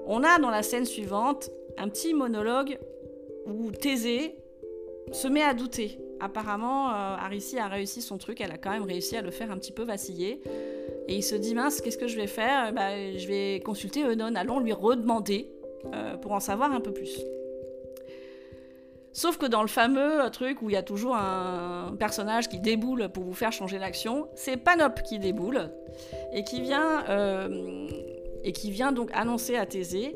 On 0.06 0.24
a 0.24 0.40
dans 0.40 0.50
la 0.50 0.64
scène 0.64 0.86
suivante 0.86 1.50
un 1.78 1.90
petit 1.90 2.14
monologue 2.14 2.78
où 3.46 3.72
Thésée 3.72 4.36
se 5.12 5.28
met 5.28 5.44
à 5.44 5.54
douter. 5.54 6.00
Apparemment, 6.20 6.90
euh, 6.90 7.16
a 7.18 7.68
réussi 7.68 8.02
son 8.02 8.18
truc, 8.18 8.40
elle 8.40 8.52
a 8.52 8.58
quand 8.58 8.72
même 8.72 8.84
réussi 8.84 9.18
à 9.18 9.22
le 9.22 9.32
faire 9.32 9.52
un 9.52 9.58
petit 9.58 9.74
peu 9.74 9.84
vaciller. 9.84 10.42
Et 11.10 11.16
il 11.16 11.24
se 11.24 11.36
dit 11.36 11.54
mince, 11.54 11.82
qu'est-ce 11.82 11.98
que 11.98 12.08
je 12.08 12.16
vais 12.16 12.28
faire? 12.28 12.72
Bah, 12.72 12.92
Je 13.18 13.28
vais 13.28 13.60
consulter 13.60 14.04
Eunon, 14.04 14.34
allons 14.36 14.60
lui 14.60 14.72
redemander 14.72 15.50
euh, 15.94 16.16
pour 16.16 16.32
en 16.32 16.40
savoir 16.40 16.72
un 16.72 16.80
peu 16.80 16.94
plus. 16.94 17.20
Sauf 19.14 19.38
que 19.38 19.46
dans 19.46 19.62
le 19.62 19.68
fameux 19.68 20.28
truc 20.32 20.62
où 20.64 20.70
il 20.70 20.74
y 20.74 20.78
a 20.78 20.82
toujours 20.82 21.16
un 21.16 21.96
personnage 22.00 22.50
qui 22.50 22.60
déboule 22.60 23.10
pour 23.10 23.24
vous 23.24 23.34
faire 23.34 23.52
changer 23.52 23.78
l'action, 23.78 24.28
c'est 24.34 24.58
Panop 24.58 25.04
qui 25.04 25.20
déboule 25.20 25.70
et 26.34 26.44
qui 26.44 26.62
vient, 26.62 27.06
euh, 27.10 27.88
et 28.44 28.52
qui 28.52 28.72
vient 28.72 28.92
donc 28.92 29.12
annoncer 29.14 29.56
à 29.56 29.68
Thésée 29.68 30.16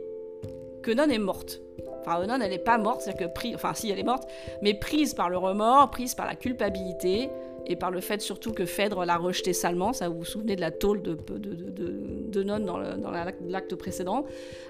que 0.82 0.92
Non 0.92 1.10
est 1.10 1.20
morte. 1.20 1.62
Enfin, 2.00 2.25
Non, 2.25 2.39
elle 2.42 2.50
n'est 2.50 2.58
pas 2.58 2.77
morte, 2.80 3.01
c'est-à-dire 3.01 3.27
que 3.27 3.34
prise, 3.34 3.54
enfin 3.54 3.74
si 3.75 3.92
elle 3.92 4.00
est 4.00 4.04
morte, 4.04 4.27
mais 4.62 4.74
prise 4.74 5.13
par 5.13 5.30
le 5.30 5.38
remords, 5.38 5.92
prise 5.92 6.16
par 6.16 6.25
la 6.25 6.36
culpabilité, 6.36 7.30
et 7.67 7.75
par 7.75 7.91
le 7.91 8.00
fait 8.00 8.21
surtout 8.21 8.53
que 8.53 8.65
Phèdre 8.65 9.05
l'a 9.05 9.17
rejeté 9.17 9.53
salement, 9.53 9.93
ça 9.93 10.09
vous 10.09 10.19
vous 10.19 10.25
souvenez 10.25 10.55
de 10.55 10.62
la 10.62 10.71
tôle 10.71 11.01
de, 11.01 11.15
de, 11.15 11.38
de, 11.38 11.93
de 12.29 12.43
Non 12.43 12.59
dans, 12.59 12.77
l'acte 12.77 13.75
précédent, 13.75 14.25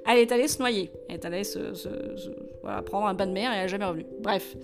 elle 0.06 0.18
est 0.18 0.32
allée 0.32 0.48
se 0.48 0.60
noyer, 0.60 0.92
elle 1.08 1.16
est 1.16 1.26
allée 1.26 1.44
se, 1.44 1.60
prendre 2.86 3.08
un 3.08 3.14
bain 3.14 3.28
de 3.28 3.32
mer 3.32 3.52
et 3.52 3.56
elle 3.56 3.62
n'est 3.64 3.68
jamais 3.68 3.86
revenue. 3.86 4.06
Bref, 4.20 4.56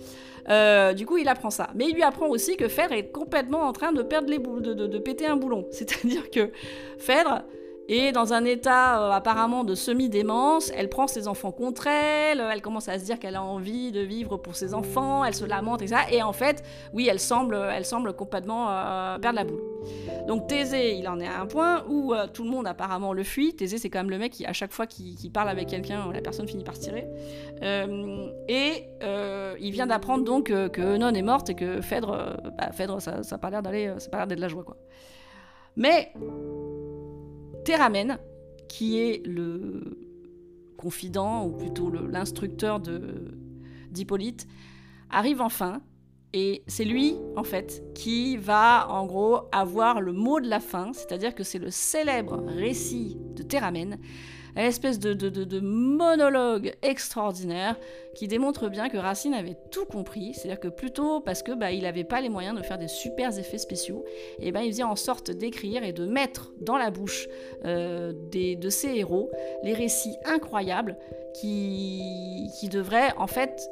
euh, 0.48 0.92
du 0.92 1.06
coup 1.06 1.16
il 1.16 1.28
apprend 1.28 1.50
ça. 1.50 1.70
Mais 1.74 1.86
il 1.88 1.94
lui 1.94 2.02
apprend 2.02 2.28
aussi 2.28 2.56
que 2.56 2.68
Phèdre 2.68 2.92
est 2.94 3.10
complètement 3.10 3.62
en 3.62 3.72
train 3.72 3.92
de 3.92 4.02
perdre 4.02 4.28
les 4.28 4.38
boules, 4.38 4.62
de, 4.62 4.98
péter 4.98 5.26
un 5.26 5.36
boulon. 5.36 5.66
C'est-à-dire 5.70 6.30
que 6.30 6.50
Phèdre 6.98 7.44
et 7.86 8.12
dans 8.12 8.32
un 8.32 8.44
état 8.44 9.02
euh, 9.02 9.10
apparemment 9.10 9.62
de 9.62 9.74
semi-démence, 9.74 10.72
elle 10.74 10.88
prend 10.88 11.06
ses 11.06 11.28
enfants 11.28 11.52
contre 11.52 11.86
elle, 11.86 12.40
elle 12.40 12.62
commence 12.62 12.88
à 12.88 12.98
se 12.98 13.04
dire 13.04 13.18
qu'elle 13.18 13.36
a 13.36 13.42
envie 13.42 13.92
de 13.92 14.00
vivre 14.00 14.38
pour 14.38 14.56
ses 14.56 14.72
enfants, 14.72 15.22
elle 15.24 15.34
se 15.34 15.44
lamente 15.44 15.82
et 15.82 15.88
ça. 15.88 16.10
Et 16.10 16.22
en 16.22 16.32
fait, 16.32 16.62
oui, 16.94 17.08
elle 17.10 17.20
semble, 17.20 17.54
elle 17.54 17.84
semble 17.84 18.14
complètement 18.14 18.70
euh, 18.70 19.18
perdre 19.18 19.36
la 19.36 19.44
boule. 19.44 19.62
Donc 20.26 20.46
Thésée, 20.46 20.94
il 20.94 21.06
en 21.08 21.20
est 21.20 21.26
à 21.26 21.40
un 21.40 21.46
point 21.46 21.84
où 21.88 22.14
euh, 22.14 22.26
tout 22.26 22.44
le 22.44 22.50
monde 22.50 22.66
apparemment 22.66 23.12
le 23.12 23.22
fuit. 23.22 23.54
Thésée, 23.54 23.76
c'est 23.76 23.90
quand 23.90 23.98
même 23.98 24.10
le 24.10 24.18
mec 24.18 24.32
qui, 24.32 24.46
à 24.46 24.54
chaque 24.54 24.72
fois 24.72 24.86
qu'il 24.86 25.30
parle 25.30 25.50
avec 25.50 25.68
quelqu'un, 25.68 26.10
la 26.10 26.22
personne 26.22 26.48
finit 26.48 26.64
par 26.64 26.76
se 26.76 26.80
tirer. 26.80 27.06
et 28.48 28.88
il 29.60 29.70
vient 29.70 29.86
d'apprendre 29.86 30.24
donc 30.24 30.46
que 30.46 30.96
Non 30.96 31.12
est 31.12 31.22
morte 31.22 31.50
et 31.50 31.54
que 31.54 31.82
Phèdre, 31.82 32.36
bah, 32.56 32.72
Phèdre 32.72 33.00
ça 33.02 33.20
n'a 33.30 33.38
pas 33.38 33.50
l'air 33.50 33.62
d'aller, 33.62 33.92
ça 33.98 34.08
pas 34.08 34.18
l'air 34.18 34.26
d'être 34.26 34.40
la 34.40 34.48
joie, 34.48 34.64
quoi. 34.64 34.76
Mais 35.76 36.12
Théramène, 37.64 38.18
qui 38.68 38.98
est 39.00 39.26
le 39.26 39.98
confident, 40.76 41.46
ou 41.46 41.52
plutôt 41.52 41.90
l'instructeur 41.90 42.80
d'Hippolyte, 43.90 44.46
arrive 45.10 45.40
enfin. 45.40 45.80
Et 46.36 46.64
c'est 46.66 46.84
lui, 46.84 47.14
en 47.36 47.44
fait, 47.44 47.84
qui 47.94 48.36
va, 48.36 48.88
en 48.90 49.06
gros, 49.06 49.42
avoir 49.52 50.00
le 50.00 50.12
mot 50.12 50.40
de 50.40 50.48
la 50.48 50.58
fin, 50.58 50.92
c'est-à-dire 50.92 51.34
que 51.34 51.44
c'est 51.44 51.60
le 51.60 51.70
célèbre 51.70 52.42
récit 52.44 53.16
de 53.36 53.44
Théramène, 53.44 53.98
une 54.56 54.62
espèce 54.62 54.98
de, 54.98 55.60
monologue 55.60 56.72
extraordinaire 56.82 57.76
qui 58.14 58.28
démontre 58.28 58.68
bien 58.68 58.88
que 58.88 58.96
Racine 58.96 59.34
avait 59.34 59.56
tout 59.70 59.84
compris, 59.84 60.34
c'est-à-dire 60.34 60.60
que 60.60 60.68
plutôt 60.68 61.20
parce 61.20 61.42
que 61.42 61.52
bah, 61.52 61.72
il 61.72 61.82
n'avait 61.82 62.04
pas 62.04 62.20
les 62.20 62.28
moyens 62.28 62.56
de 62.56 62.62
faire 62.62 62.78
des 62.78 62.88
super 62.88 63.36
effets 63.36 63.58
spéciaux, 63.58 64.04
et 64.38 64.52
ben 64.52 64.60
il 64.60 64.70
faisait 64.70 64.84
en 64.84 64.96
sorte 64.96 65.30
d'écrire 65.30 65.82
et 65.82 65.92
de 65.92 66.06
mettre 66.06 66.52
dans 66.60 66.76
la 66.76 66.90
bouche 66.90 67.28
euh, 67.64 68.12
de 68.32 68.70
ses 68.70 68.94
héros 68.94 69.30
les 69.64 69.74
récits 69.74 70.16
incroyables 70.24 70.96
qui 71.40 72.68
devraient 72.70 73.12
en 73.16 73.26
fait 73.26 73.68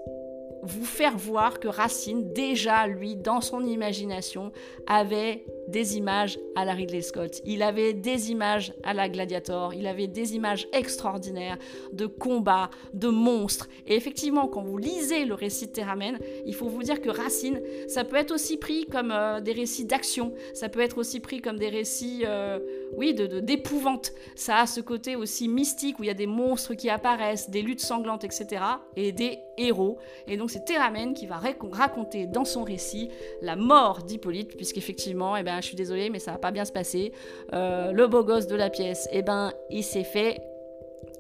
vous 0.62 0.84
faire 0.84 1.16
voir 1.16 1.58
que 1.60 1.68
Racine, 1.68 2.32
déjà, 2.32 2.86
lui, 2.86 3.16
dans 3.16 3.40
son 3.40 3.64
imagination, 3.64 4.52
avait 4.86 5.44
des 5.68 5.96
images 5.96 6.38
à 6.54 6.64
la 6.64 6.72
Ridley 6.72 7.02
Scott. 7.02 7.40
Il 7.44 7.62
avait 7.62 7.92
des 7.92 8.30
images 8.30 8.72
à 8.82 8.94
la 8.94 9.08
Gladiator. 9.08 9.74
Il 9.74 9.86
avait 9.86 10.06
des 10.06 10.34
images 10.34 10.68
extraordinaires 10.72 11.58
de 11.92 12.06
combats, 12.06 12.70
de 12.94 13.08
monstres. 13.08 13.68
Et 13.86 13.96
effectivement, 13.96 14.48
quand 14.48 14.62
vous 14.62 14.78
lisez 14.78 15.24
le 15.24 15.34
récit 15.34 15.66
de 15.66 15.72
Théramène, 15.72 16.18
il 16.46 16.54
faut 16.54 16.68
vous 16.68 16.82
dire 16.82 17.00
que 17.00 17.10
Racine, 17.10 17.60
ça 17.88 18.04
peut 18.04 18.16
être 18.16 18.32
aussi 18.32 18.56
pris 18.56 18.86
comme 18.86 19.10
euh, 19.10 19.40
des 19.40 19.52
récits 19.52 19.84
d'action. 19.84 20.32
Ça 20.54 20.68
peut 20.68 20.80
être 20.80 20.98
aussi 20.98 21.20
pris 21.20 21.40
comme 21.40 21.58
des 21.58 21.68
récits, 21.68 22.22
euh, 22.24 22.58
oui, 22.96 23.14
de 23.14 23.40
d'épouvante. 23.40 24.12
Ça 24.34 24.60
a 24.60 24.66
ce 24.66 24.80
côté 24.80 25.16
aussi 25.16 25.48
mystique 25.48 25.98
où 25.98 26.04
il 26.04 26.06
y 26.06 26.10
a 26.10 26.14
des 26.14 26.26
monstres 26.26 26.74
qui 26.74 26.90
apparaissent, 26.90 27.50
des 27.50 27.62
luttes 27.62 27.80
sanglantes, 27.80 28.24
etc. 28.24 28.62
Et 28.96 29.12
des 29.12 29.38
héros. 29.56 29.98
Et 30.26 30.36
donc 30.36 30.50
c'est 30.50 30.64
Théramène 30.64 31.14
qui 31.14 31.26
va 31.26 31.40
raconter 31.72 32.26
dans 32.26 32.44
son 32.44 32.62
récit 32.62 33.10
la 33.40 33.56
mort 33.56 34.02
d'Hippolyte, 34.02 34.56
puisqu'effectivement, 34.56 35.36
eh 35.36 35.42
ben, 35.42 35.60
je 35.60 35.66
suis 35.66 35.76
désolée, 35.76 36.10
mais 36.10 36.18
ça 36.18 36.32
va 36.32 36.38
pas 36.38 36.50
bien 36.50 36.64
se 36.64 36.72
passer. 36.72 37.12
Euh, 37.52 37.92
le 37.92 38.06
beau 38.06 38.24
gosse 38.24 38.46
de 38.46 38.56
la 38.56 38.70
pièce, 38.70 39.08
eh 39.12 39.22
ben, 39.22 39.52
il 39.70 39.84
s'est 39.84 40.04
fait, 40.04 40.40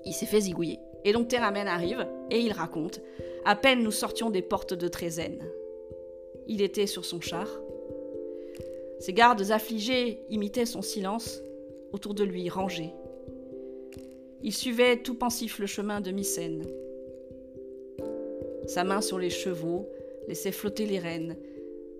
il 0.04 0.12
s'est 0.12 0.26
fait 0.26 0.40
zigouiller. 0.40 0.78
Et 1.04 1.12
donc 1.12 1.28
Théramène 1.28 1.68
arrive 1.68 2.06
et 2.30 2.40
il 2.40 2.52
raconte. 2.52 3.00
À 3.44 3.56
peine 3.56 3.82
nous 3.82 3.90
sortions 3.90 4.30
des 4.30 4.42
portes 4.42 4.74
de 4.74 4.88
Trézène. 4.88 5.42
Il 6.46 6.62
était 6.62 6.86
sur 6.86 7.04
son 7.04 7.20
char. 7.20 7.48
Ses 9.00 9.12
gardes 9.12 9.50
affligés 9.50 10.20
imitaient 10.30 10.66
son 10.66 10.80
silence, 10.80 11.42
autour 11.92 12.14
de 12.14 12.24
lui 12.24 12.48
rangés. 12.48 12.92
Il 14.42 14.52
suivait 14.52 14.96
tout 14.96 15.14
pensif 15.14 15.58
le 15.58 15.66
chemin 15.66 16.00
de 16.00 16.10
Mycène. 16.10 16.64
Sa 18.72 18.84
main 18.84 19.02
sur 19.02 19.18
les 19.18 19.28
chevaux 19.28 19.86
laissait 20.28 20.50
flotter 20.50 20.86
les 20.86 20.98
rênes. 20.98 21.36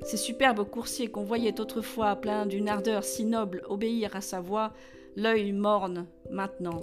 Ces 0.04 0.16
superbes 0.16 0.64
coursiers 0.64 1.08
qu'on 1.08 1.22
voyait 1.22 1.60
autrefois 1.60 2.16
pleins 2.16 2.46
d'une 2.46 2.66
ardeur 2.66 3.04
si 3.04 3.26
noble 3.26 3.62
obéir 3.68 4.16
à 4.16 4.22
sa 4.22 4.40
voix, 4.40 4.72
l'œil 5.14 5.52
morne 5.52 6.06
maintenant, 6.30 6.82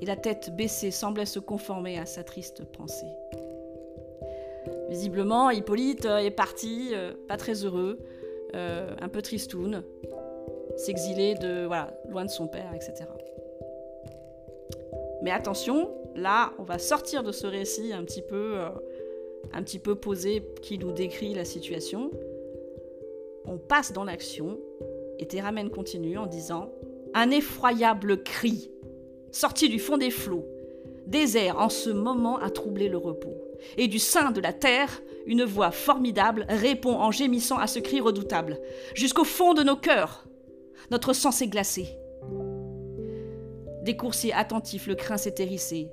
et 0.00 0.06
la 0.06 0.16
tête 0.16 0.56
baissée 0.56 0.90
semblait 0.90 1.26
se 1.26 1.40
conformer 1.40 1.98
à 1.98 2.06
sa 2.06 2.24
triste 2.24 2.64
pensée. 2.72 3.12
Visiblement, 4.88 5.50
Hippolyte 5.50 6.06
est 6.06 6.30
parti, 6.30 6.92
euh, 6.94 7.12
pas 7.28 7.36
très 7.36 7.66
heureux, 7.66 7.98
euh, 8.54 8.96
un 8.98 9.10
peu 9.10 9.20
tristoun, 9.20 9.84
s'exiler 10.76 11.34
de 11.34 11.66
voilà, 11.66 11.92
loin 12.08 12.24
de 12.24 12.30
son 12.30 12.48
père, 12.48 12.72
etc. 12.74 13.04
Mais 15.20 15.32
attention, 15.32 15.90
là, 16.14 16.54
on 16.58 16.62
va 16.62 16.78
sortir 16.78 17.22
de 17.22 17.32
ce 17.32 17.46
récit 17.46 17.92
un 17.92 18.04
petit 18.04 18.22
peu 18.22 18.54
euh, 18.56 18.70
un 19.52 19.62
petit 19.62 19.78
peu 19.78 19.94
posé 19.94 20.42
qui 20.62 20.78
nous 20.78 20.92
décrit 20.92 21.34
la 21.34 21.44
situation. 21.44 22.10
On 23.44 23.58
passe 23.58 23.92
dans 23.92 24.04
l'action 24.04 24.58
et 25.18 25.26
Théramène 25.26 25.70
continue 25.70 26.18
en 26.18 26.26
disant 26.26 26.72
Un 27.14 27.30
effroyable 27.30 28.22
cri, 28.22 28.70
sorti 29.32 29.68
du 29.68 29.78
fond 29.78 29.96
des 29.96 30.10
flots, 30.10 30.46
désert 31.06 31.58
en 31.58 31.68
ce 31.68 31.90
moment 31.90 32.38
a 32.38 32.50
troublé 32.50 32.88
le 32.88 32.98
repos. 32.98 33.34
Et 33.76 33.88
du 33.88 33.98
sein 33.98 34.30
de 34.30 34.40
la 34.40 34.52
terre, 34.52 35.02
une 35.26 35.44
voix 35.44 35.72
formidable 35.72 36.46
répond 36.48 36.94
en 36.94 37.10
gémissant 37.10 37.58
à 37.58 37.66
ce 37.66 37.80
cri 37.80 38.00
redoutable. 38.00 38.60
Jusqu'au 38.94 39.24
fond 39.24 39.54
de 39.54 39.62
nos 39.62 39.76
cœurs, 39.76 40.26
notre 40.90 41.12
sang 41.12 41.32
s'est 41.32 41.48
glacé. 41.48 41.88
Des 43.82 43.96
coursiers 43.96 44.32
attentifs, 44.32 44.86
le 44.86 44.94
crin 44.94 45.16
s'est 45.16 45.34
hérissé. 45.38 45.88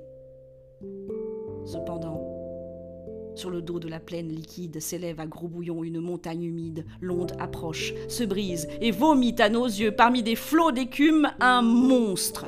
Sur 3.36 3.50
le 3.50 3.62
dos 3.62 3.78
de 3.78 3.86
la 3.86 4.00
plaine 4.00 4.28
liquide 4.28 4.80
s'élève 4.80 5.20
à 5.20 5.26
gros 5.26 5.46
bouillon 5.46 5.84
une 5.84 6.00
montagne 6.00 6.42
humide. 6.42 6.86
L'onde 7.00 7.32
approche, 7.38 7.92
se 8.08 8.24
brise 8.24 8.66
et 8.80 8.90
vomit 8.90 9.36
à 9.38 9.48
nos 9.50 9.66
yeux 9.66 9.92
parmi 9.92 10.22
des 10.22 10.36
flots 10.36 10.72
d'écume 10.72 11.30
un 11.38 11.62
monstre. 11.62 12.46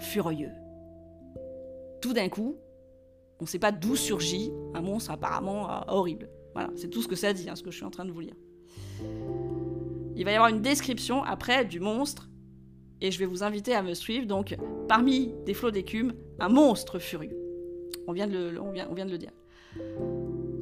Furieux. 0.00 0.50
Tout 2.02 2.12
d'un 2.12 2.28
coup, 2.28 2.56
On 3.40 3.44
ne 3.44 3.48
sait 3.48 3.60
pas 3.60 3.70
d'où 3.70 3.94
surgit 3.94 4.50
un 4.74 4.80
monstre 4.80 5.12
apparemment 5.12 5.70
euh, 5.70 5.80
horrible. 5.86 6.28
Voilà, 6.54 6.70
c'est 6.74 6.88
tout 6.88 7.02
ce 7.02 7.06
que 7.06 7.14
ça 7.14 7.32
dit, 7.32 7.48
hein, 7.48 7.54
ce 7.54 7.62
que 7.62 7.70
je 7.70 7.76
suis 7.76 7.84
en 7.84 7.90
train 7.90 8.04
de 8.04 8.10
vous 8.10 8.18
lire. 8.18 8.34
Il 10.16 10.24
va 10.24 10.32
y 10.32 10.34
avoir 10.34 10.50
une 10.50 10.60
description 10.60 11.22
après 11.22 11.64
du 11.64 11.78
monstre, 11.78 12.28
et 13.00 13.12
je 13.12 13.18
vais 13.20 13.26
vous 13.26 13.44
inviter 13.44 13.74
à 13.74 13.82
me 13.82 13.94
suivre. 13.94 14.26
Donc, 14.26 14.56
parmi 14.88 15.34
des 15.46 15.54
flots 15.54 15.70
d'écume, 15.70 16.14
un 16.40 16.48
monstre 16.48 16.98
furieux. 16.98 17.37
On 18.08 18.12
vient 18.12 18.26
de 18.26 18.48
le, 18.48 18.58
on 18.58 18.72
dire. 18.72 19.32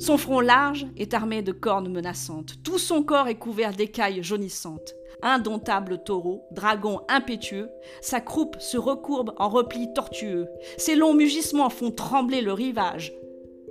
Son 0.01 0.19
front 0.19 0.41
large 0.41 0.85
est 0.97 1.15
armé 1.15 1.43
de 1.43 1.53
cornes 1.53 1.89
menaçantes. 1.89 2.55
Tout 2.65 2.79
son 2.79 3.05
corps 3.05 3.29
est 3.29 3.39
couvert 3.39 3.73
d'écailles 3.73 4.21
jaunissantes. 4.25 4.95
Indomptable 5.23 6.03
taureau, 6.03 6.43
dragon 6.51 7.03
impétueux, 7.09 7.71
sa 8.01 8.21
croupe 8.21 8.57
se 8.59 8.77
recourbe 8.77 9.33
en 9.37 9.49
replis 9.49 9.93
tortueux. 9.95 10.49
Ses 10.77 10.97
longs 10.97 11.15
mugissements 11.15 11.71
font 11.71 11.93
trembler 11.93 12.41
le 12.41 12.53
rivage. 12.53 13.15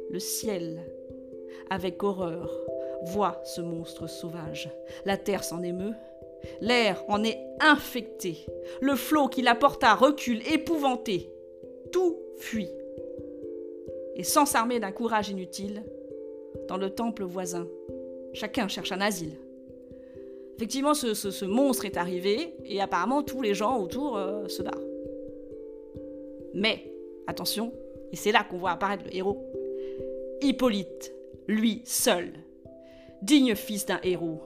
Le 0.10 0.20
ciel, 0.20 0.82
avec 1.70 2.02
horreur, 2.02 2.50
voit 3.04 3.42
ce 3.44 3.60
monstre 3.60 4.08
sauvage. 4.08 4.72
La 5.04 5.18
terre 5.18 5.44
s'en 5.44 5.62
émeut. 5.62 5.96
L'air 6.62 7.04
en 7.10 7.26
est 7.26 7.46
infecté. 7.60 8.46
Le 8.80 8.96
flot 8.96 9.28
qui 9.28 9.42
l'apporta 9.42 9.96
recule 9.96 10.42
épouvanté. 10.48 11.30
Tout 11.92 12.18
fuit. 12.38 12.72
Et 14.16 14.24
sans 14.24 14.46
s'armer 14.46 14.80
d'un 14.80 14.92
courage 14.92 15.30
inutile, 15.30 15.84
dans 16.68 16.78
le 16.78 16.90
temple 16.90 17.24
voisin, 17.24 17.68
chacun 18.34 18.68
cherche 18.68 18.92
un 18.92 19.02
asile. 19.02 19.38
Effectivement, 20.56 20.94
ce, 20.94 21.46
monstre 21.46 21.86
est 21.86 21.98
arrivé 21.98 22.56
et 22.64 22.80
apparemment 22.80 23.24
tous 23.24 23.42
les 23.42 23.54
gens 23.54 23.78
autour 23.78 24.16
euh, 24.16 24.48
se 24.48 24.64
barrent. 24.64 24.80
Mais, 26.54 26.94
attention, 27.28 27.74
et 28.14 28.16
c'est 28.16 28.32
là 28.32 28.46
qu'on 28.50 28.58
voit 28.58 28.72
apparaître 28.72 29.04
le 29.04 29.16
héros, 29.16 29.46
Hippolyte, 30.42 31.14
lui 31.48 31.82
seul, 31.84 32.32
digne 33.22 33.56
fils 33.56 33.86
d'un 33.86 34.00
héros, 34.04 34.42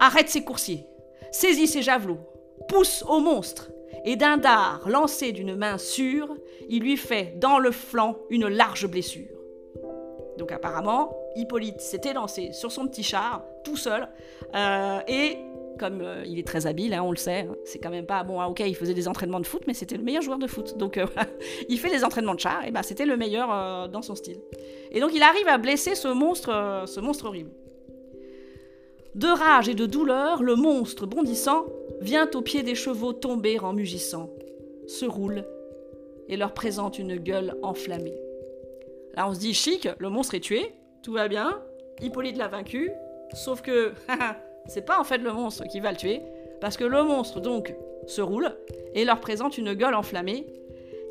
arrête 0.00 0.28
ses 0.28 0.42
coursiers, 0.42 0.84
saisit 1.30 1.68
ses 1.68 1.82
javelots, 1.82 2.18
pousse 2.66 3.04
au 3.08 3.20
monstre, 3.20 3.70
et 4.04 4.16
d'un 4.16 4.36
dard 4.36 4.88
lancé 4.88 5.32
d'une 5.32 5.54
main 5.54 5.78
sûre, 5.78 6.34
il 6.68 6.82
lui 6.82 6.96
fait 6.96 7.34
dans 7.36 7.58
le 7.58 7.70
flanc 7.70 8.16
une 8.30 8.48
large 8.48 8.86
blessure. 8.86 9.34
Donc 10.38 10.52
apparemment, 10.52 11.16
Hippolyte 11.36 11.80
s'était 11.80 12.12
lancé 12.12 12.52
sur 12.52 12.72
son 12.72 12.86
petit 12.86 13.02
char, 13.02 13.44
tout 13.64 13.76
seul, 13.76 14.08
euh, 14.54 15.00
et 15.06 15.38
comme 15.78 16.02
euh, 16.02 16.24
il 16.24 16.38
est 16.38 16.46
très 16.46 16.66
habile, 16.66 16.94
hein, 16.94 17.02
on 17.02 17.10
le 17.10 17.16
sait, 17.16 17.40
hein, 17.48 17.56
c'est 17.64 17.78
quand 17.80 17.90
même 17.90 18.06
pas 18.06 18.22
bon. 18.22 18.40
Ah, 18.40 18.48
ok, 18.48 18.60
il 18.60 18.76
faisait 18.76 18.94
des 18.94 19.08
entraînements 19.08 19.40
de 19.40 19.46
foot, 19.46 19.62
mais 19.66 19.74
c'était 19.74 19.96
le 19.96 20.04
meilleur 20.04 20.22
joueur 20.22 20.38
de 20.38 20.46
foot. 20.46 20.76
Donc 20.76 20.98
euh, 20.98 21.06
il 21.68 21.78
fait 21.78 21.90
des 21.90 22.04
entraînements 22.04 22.34
de 22.34 22.40
char, 22.40 22.64
et 22.64 22.70
ben 22.70 22.82
c'était 22.82 23.06
le 23.06 23.16
meilleur 23.16 23.88
dans 23.88 24.02
son 24.02 24.14
style. 24.14 24.40
Et 24.92 25.00
donc 25.00 25.10
il 25.14 25.22
arrive 25.22 25.48
à 25.48 25.58
blesser 25.58 25.94
ce 25.94 26.08
monstre, 26.08 26.84
ce 26.86 27.00
monstre 27.00 27.26
horrible. 27.26 27.50
De 29.14 29.28
rage 29.28 29.68
et 29.68 29.74
de 29.74 29.86
douleur, 29.86 30.42
le 30.42 30.56
monstre 30.56 31.06
bondissant 31.06 31.66
vient 32.00 32.28
au 32.34 32.42
pied 32.42 32.64
des 32.64 32.74
chevaux 32.74 33.12
tomber 33.12 33.60
en 33.60 33.72
mugissant, 33.72 34.28
se 34.88 35.04
roule 35.04 35.44
et 36.28 36.36
leur 36.36 36.52
présente 36.52 36.98
une 36.98 37.16
gueule 37.16 37.54
enflammée. 37.62 38.18
Là, 39.14 39.28
on 39.28 39.34
se 39.34 39.38
dit 39.38 39.54
chic, 39.54 39.88
le 39.98 40.08
monstre 40.08 40.34
est 40.34 40.40
tué, 40.40 40.74
tout 41.04 41.12
va 41.12 41.28
bien, 41.28 41.62
Hippolyte 42.00 42.36
l'a 42.36 42.48
vaincu, 42.48 42.90
sauf 43.34 43.62
que 43.62 43.92
c'est 44.66 44.84
pas 44.84 44.98
en 44.98 45.04
fait 45.04 45.18
le 45.18 45.32
monstre 45.32 45.62
qui 45.68 45.78
va 45.78 45.92
le 45.92 45.96
tuer, 45.96 46.20
parce 46.60 46.76
que 46.76 46.84
le 46.84 47.04
monstre 47.04 47.40
donc 47.40 47.72
se 48.08 48.20
roule 48.20 48.56
et 48.94 49.04
leur 49.04 49.20
présente 49.20 49.58
une 49.58 49.74
gueule 49.74 49.94
enflammée 49.94 50.46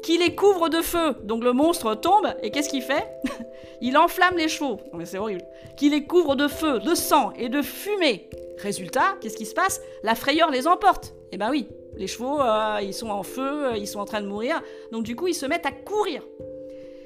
qui 0.03 0.17
les 0.17 0.35
couvre 0.35 0.69
de 0.69 0.81
feu. 0.81 1.15
Donc 1.23 1.43
le 1.43 1.53
monstre 1.53 1.95
tombe 1.95 2.27
et 2.43 2.51
qu'est-ce 2.51 2.69
qu'il 2.69 2.83
fait? 2.83 3.07
Il 3.81 3.97
enflamme 3.97 4.37
les 4.37 4.49
chevaux. 4.49 4.79
Non 4.91 4.99
mais 4.99 5.05
c'est 5.05 5.17
horrible. 5.17 5.43
Qui 5.77 5.89
les 5.89 6.05
couvre 6.05 6.35
de 6.35 6.47
feu, 6.47 6.79
de 6.79 6.93
sang 6.93 7.31
et 7.37 7.49
de 7.49 7.61
fumée. 7.61 8.29
Résultat, 8.59 9.15
qu'est-ce 9.19 9.37
qui 9.37 9.45
se 9.45 9.55
passe? 9.55 9.81
La 10.03 10.13
frayeur 10.15 10.51
les 10.51 10.67
emporte. 10.67 11.15
Eh 11.31 11.37
ben 11.37 11.49
oui, 11.49 11.67
les 11.97 12.07
chevaux, 12.07 12.39
euh, 12.39 12.79
ils 12.81 12.93
sont 12.93 13.09
en 13.09 13.23
feu, 13.23 13.71
ils 13.75 13.87
sont 13.87 13.99
en 13.99 14.05
train 14.05 14.21
de 14.21 14.27
mourir. 14.27 14.61
Donc 14.91 15.03
du 15.03 15.15
coup, 15.15 15.27
ils 15.27 15.33
se 15.33 15.45
mettent 15.45 15.65
à 15.65 15.71
courir. 15.71 16.23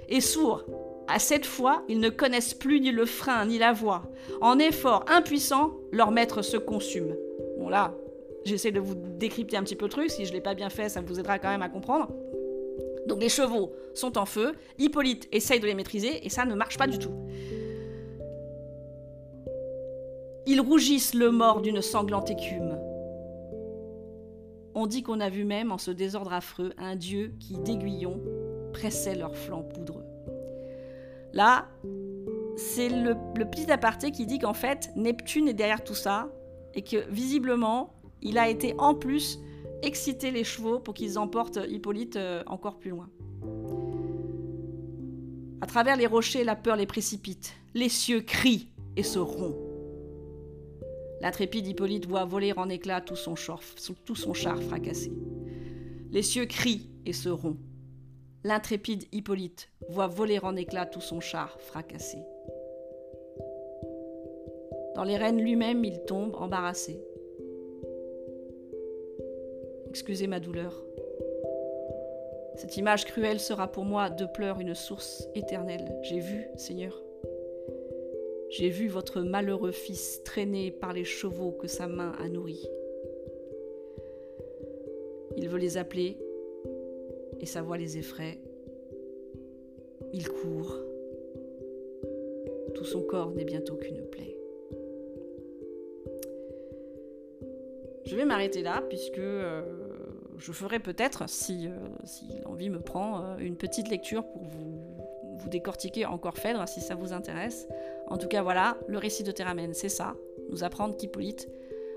Et 0.09 0.21
sourds, 0.21 0.65
à 1.07 1.19
cette 1.19 1.45
fois, 1.45 1.83
ils 1.87 1.99
ne 1.99 2.09
connaissent 2.09 2.53
plus 2.53 2.81
ni 2.81 2.91
le 2.91 3.05
frein 3.05 3.45
ni 3.45 3.57
la 3.57 3.73
voie. 3.73 4.03
En 4.41 4.59
effort 4.59 5.05
impuissant, 5.07 5.73
leur 5.91 6.11
maître 6.11 6.41
se 6.41 6.57
consume. 6.57 7.15
Bon 7.57 7.69
là, 7.69 7.93
j'essaie 8.45 8.71
de 8.71 8.79
vous 8.79 8.95
décrypter 8.95 9.57
un 9.57 9.63
petit 9.63 9.75
peu 9.75 9.85
le 9.85 9.91
truc. 9.91 10.09
Si 10.09 10.25
je 10.25 10.31
ne 10.31 10.35
l'ai 10.35 10.41
pas 10.41 10.53
bien 10.53 10.69
fait, 10.69 10.89
ça 10.89 11.01
vous 11.01 11.19
aidera 11.19 11.39
quand 11.39 11.49
même 11.49 11.61
à 11.61 11.69
comprendre. 11.69 12.09
Donc 13.07 13.21
les 13.21 13.29
chevaux 13.29 13.71
sont 13.95 14.17
en 14.17 14.25
feu, 14.25 14.53
Hippolyte 14.77 15.27
essaye 15.31 15.59
de 15.59 15.65
les 15.65 15.73
maîtriser 15.73 16.25
et 16.25 16.29
ça 16.29 16.45
ne 16.45 16.55
marche 16.55 16.77
pas 16.77 16.87
du 16.87 16.99
tout. 16.99 17.13
Ils 20.45 20.61
rougissent 20.61 21.13
le 21.13 21.31
mort 21.31 21.61
d'une 21.61 21.81
sanglante 21.81 22.29
écume. 22.29 22.77
On 24.75 24.87
dit 24.87 25.03
qu'on 25.03 25.19
a 25.19 25.29
vu 25.29 25.43
même 25.43 25.71
en 25.71 25.77
ce 25.77 25.91
désordre 25.91 26.31
affreux 26.33 26.71
un 26.77 26.95
dieu 26.95 27.33
qui, 27.39 27.57
d'aiguillon, 27.57 28.21
pressait 28.73 29.15
leurs 29.15 29.35
flancs 29.35 29.63
poudreux. 29.63 30.05
Là, 31.33 31.67
c'est 32.55 32.89
le, 32.89 33.15
petit 33.51 33.71
aparté 33.71 34.11
qui 34.11 34.25
dit 34.25 34.39
qu'en 34.39 34.53
fait, 34.53 34.91
Neptune 34.95 35.47
est 35.47 35.53
derrière 35.53 35.83
tout 35.83 35.95
ça, 35.95 36.29
et 36.73 36.83
que 36.83 37.09
visiblement, 37.09 37.93
il 38.21 38.37
a 38.37 38.49
été 38.49 38.75
en 38.77 38.93
plus 38.93 39.39
exciter 39.83 40.31
les 40.31 40.43
chevaux 40.43 40.79
pour 40.79 40.93
qu'ils 40.93 41.19
emportent 41.19 41.59
Hippolyte 41.67 42.15
euh, 42.15 42.43
encore 42.47 42.77
plus 42.77 42.91
loin. 42.91 43.09
À 45.61 45.65
travers 45.65 45.97
les 45.97 46.07
rochers, 46.07 46.43
la 46.43 46.55
peur 46.55 46.75
les 46.75 46.85
précipite. 46.85 47.53
Les 47.73 47.89
cieux 47.89 48.21
crient 48.21 48.69
et 48.95 49.03
se 49.03 49.19
rompent. 49.19 49.57
L'intrépide 51.19 51.65
Hippolyte 51.65 52.05
voit 52.05 52.25
voler 52.25 52.53
en 52.55 52.69
éclats 52.69 53.01
tout 53.01 53.15
son, 53.15 53.35
char, 53.35 53.59
tout 54.05 54.15
son 54.15 54.33
char 54.33 54.61
fracassé. 54.61 55.11
Les 56.11 56.21
cieux 56.21 56.45
crient 56.45 56.89
et 57.05 57.13
se 57.13 57.29
rompent. 57.29 57.57
L'intrépide 58.43 59.05
Hippolyte 59.11 59.69
voit 59.89 60.07
voler 60.07 60.39
en 60.39 60.55
éclats 60.55 60.85
tout 60.85 61.01
son 61.01 61.19
char 61.19 61.59
fracassé. 61.59 62.17
Dans 64.95 65.03
les 65.03 65.17
rênes 65.17 65.41
lui-même, 65.41 65.83
il 65.83 66.03
tombe 66.05 66.35
embarrassé. 66.35 66.99
Excusez 69.99 70.27
ma 70.27 70.39
douleur. 70.39 70.85
Cette 72.55 72.77
image 72.77 73.05
cruelle 73.05 73.39
sera 73.39 73.67
pour 73.67 73.83
moi 73.83 74.11
de 74.11 74.27
pleurs 74.27 74.59
une 74.59 74.75
source 74.75 75.27
éternelle. 75.33 75.91
J'ai 76.03 76.19
vu, 76.19 76.45
Seigneur. 76.55 77.01
J'ai 78.51 78.69
vu 78.69 78.89
votre 78.89 79.21
malheureux 79.21 79.71
fils 79.71 80.21
traîné 80.23 80.69
par 80.69 80.93
les 80.93 81.03
chevaux 81.03 81.49
que 81.49 81.65
sa 81.65 81.87
main 81.87 82.13
a 82.19 82.29
nourris. 82.29 82.69
Il 85.35 85.49
veut 85.49 85.57
les 85.57 85.77
appeler, 85.77 86.19
et 87.39 87.47
sa 87.47 87.63
voix 87.63 87.79
les 87.79 87.97
effraie. 87.97 88.37
Il 90.13 90.29
court. 90.29 90.77
Tout 92.75 92.85
son 92.85 93.01
corps 93.01 93.31
n'est 93.31 93.45
bientôt 93.45 93.77
qu'une 93.77 94.03
plaie. 94.11 94.37
Je 98.05 98.15
vais 98.15 98.25
m'arrêter 98.25 98.61
là 98.61 98.81
puisque 98.87 99.17
euh, 99.17 99.63
je 100.37 100.51
ferai 100.51 100.79
peut-être, 100.79 101.27
si, 101.27 101.67
euh, 101.67 102.39
l'envie 102.45 102.69
me 102.69 102.79
prend, 102.79 103.23
euh, 103.23 103.37
une 103.39 103.57
petite 103.57 103.89
lecture 103.89 104.25
pour 104.25 104.43
vous, 104.43 104.81
vous 105.37 105.49
décortiquer 105.49 106.05
encore 106.05 106.37
Phèdre 106.37 106.67
si 106.67 106.81
ça 106.81 106.95
vous 106.95 107.13
intéresse. 107.13 107.67
En 108.07 108.17
tout 108.17 108.27
cas, 108.27 108.41
voilà, 108.41 108.77
le 108.87 108.97
récit 108.97 109.23
de 109.23 109.31
Théramène, 109.31 109.73
c'est 109.73 109.89
ça. 109.89 110.15
Nous 110.49 110.63
apprendre 110.63 110.95
qu'Hippolyte 110.95 111.49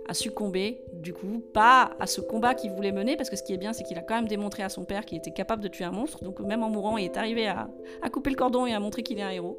a 0.08 0.14
succombé, 0.14 0.82
du 0.92 1.12
coup, 1.12 1.42
pas 1.52 1.92
à 2.00 2.06
ce 2.06 2.20
combat 2.20 2.54
qu'il 2.54 2.70
voulait 2.72 2.92
mener, 2.92 3.16
parce 3.16 3.30
que 3.30 3.36
ce 3.36 3.42
qui 3.42 3.52
est 3.52 3.58
bien, 3.58 3.72
c'est 3.72 3.84
qu'il 3.84 3.98
a 3.98 4.02
quand 4.02 4.16
même 4.16 4.28
démontré 4.28 4.62
à 4.62 4.68
son 4.68 4.84
père 4.84 5.04
qu'il 5.04 5.18
était 5.18 5.30
capable 5.30 5.62
de 5.62 5.68
tuer 5.68 5.84
un 5.84 5.92
monstre, 5.92 6.24
donc 6.24 6.40
même 6.40 6.62
en 6.62 6.70
mourant, 6.70 6.98
il 6.98 7.04
est 7.04 7.16
arrivé 7.16 7.46
à, 7.46 7.68
couper 8.12 8.30
le 8.30 8.36
cordon 8.36 8.66
et 8.66 8.74
à 8.74 8.80
montrer 8.80 9.02
qu'il 9.02 9.18
est 9.18 9.22
un 9.22 9.30
héros. 9.30 9.58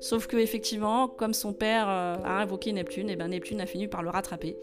Sauf 0.00 0.26
que 0.26 0.36
effectivement, 0.36 1.08
comme 1.08 1.32
son 1.32 1.54
père 1.54 1.88
euh, 1.88 2.16
a 2.24 2.42
invoqué 2.42 2.72
Neptune, 2.72 3.08
et 3.08 3.14
eh 3.14 3.16
ben 3.16 3.28
Neptune 3.28 3.60
a 3.62 3.66
fini 3.66 3.88
par 3.88 4.02
le 4.02 4.10
rattraper, 4.10 4.58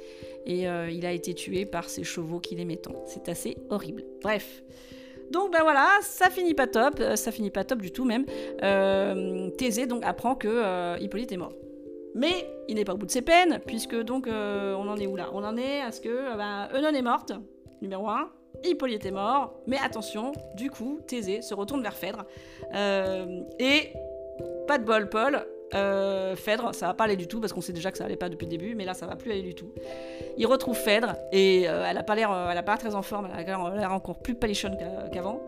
et 0.46 0.68
euh, 0.68 0.92
il 0.92 1.06
a 1.06 1.12
été 1.12 1.34
tué 1.34 1.66
par 1.66 1.90
ses 1.90 2.04
chevaux 2.04 2.40
qu'il 2.40 2.60
aimait 2.60 2.78
tant. 2.78 3.04
C'est 3.08 3.28
assez 3.30 3.58
horrible. 3.70 4.04
Bref. 4.22 4.64
Donc 5.32 5.52
ben 5.52 5.64
voilà, 5.64 5.90
ça 6.04 6.30
finit 6.30 6.54
pas 6.54 6.68
top, 6.68 7.00
euh, 7.00 7.16
ça 7.16 7.32
finit 7.32 7.50
pas 7.50 7.64
top 7.64 7.82
du 7.82 7.92
tout 7.92 8.06
même. 8.06 8.26
Thésée 9.58 9.88
donc 9.88 10.04
apprend 10.06 10.36
que 10.36 11.00
Hippolyte 11.02 11.32
est 11.32 11.38
mort. 11.38 11.54
Mais 12.16 12.48
il 12.68 12.76
n'est 12.76 12.86
pas 12.86 12.94
au 12.94 12.98
bout 12.98 13.06
de 13.06 13.12
ses 13.12 13.22
peines, 13.22 13.60
puisque 13.66 13.96
donc 13.96 14.28
euh, 14.28 14.76
on 14.76 14.88
en 14.88 14.98
est 14.98 15.08
où 15.08 15.16
là? 15.16 15.30
On 15.34 15.44
en 15.44 15.58
est 15.58 15.82
à 15.82 15.92
ce 15.92 16.02
que 16.02 16.10
euh, 16.10 16.36
ben, 16.36 16.70
Eunon 16.74 16.94
est 16.94 17.02
morte, 17.02 17.34
numéro 17.82 18.08
1. 18.08 18.30
Hippolyte 18.64 19.06
est 19.06 19.12
mort, 19.12 19.56
mais 19.68 19.78
attention, 19.84 20.32
du 20.56 20.70
coup, 20.70 21.00
Thésée 21.08 21.42
se 21.42 21.54
retourne 21.54 21.82
vers 21.82 21.96
Phèdre. 21.96 22.26
Euh, 22.76 23.42
et 23.60 23.92
pas 24.68 24.78
de 24.78 24.86
bol, 24.86 25.10
Paul. 25.10 25.46
Phèdre, 26.36 26.76
ça 26.76 26.86
va 26.86 26.94
pas 26.94 27.06
aller 27.06 27.16
du 27.16 27.28
tout 27.28 27.42
parce 27.42 27.52
qu'on 27.52 27.62
sait 27.62 27.74
déjà 27.74 27.92
que 27.92 27.98
ça 27.98 28.06
allait 28.06 28.16
pas 28.16 28.30
depuis 28.30 28.46
le 28.46 28.52
début, 28.52 28.76
mais 28.76 28.86
là 28.86 28.94
ça 28.94 29.08
va 29.08 29.16
plus 29.16 29.32
aller 29.32 29.42
du 29.42 29.56
tout. 29.56 29.72
Il 30.38 30.46
retrouve 30.46 30.78
Phèdre 30.78 31.16
et 31.32 31.64
elle 31.64 31.98
a 31.98 32.04
pas 32.04 32.14
l'air, 32.14 32.78
très 32.78 32.94
en 32.94 33.02
forme, 33.02 33.28
elle 33.36 33.50
a 33.50 33.76
l'air 33.76 33.92
encore 33.92 34.20
plus 34.20 34.36
palichonne 34.36 34.78
qu'avant. 35.12 35.42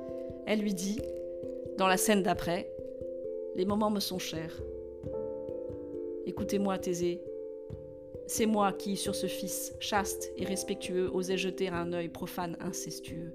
Elle 0.47 0.61
lui 0.61 0.73
dit, 0.73 0.99
dans 1.77 1.87
la 1.87 1.97
scène 1.97 2.23
d'après, 2.23 2.67
Les 3.55 3.65
moments 3.65 3.91
me 3.91 3.99
sont 3.99 4.19
chers. 4.19 4.59
Écoutez-moi, 6.27 6.79
Thésée. 6.79 7.21
C'est 8.25 8.47
moi 8.47 8.73
qui, 8.73 8.97
sur 8.97 9.13
ce 9.13 9.27
fils 9.27 9.75
chaste 9.79 10.31
et 10.37 10.45
respectueux, 10.45 11.09
osais 11.13 11.37
jeter 11.37 11.67
un 11.67 11.93
œil 11.93 12.09
profane 12.09 12.57
incestueux. 12.59 13.31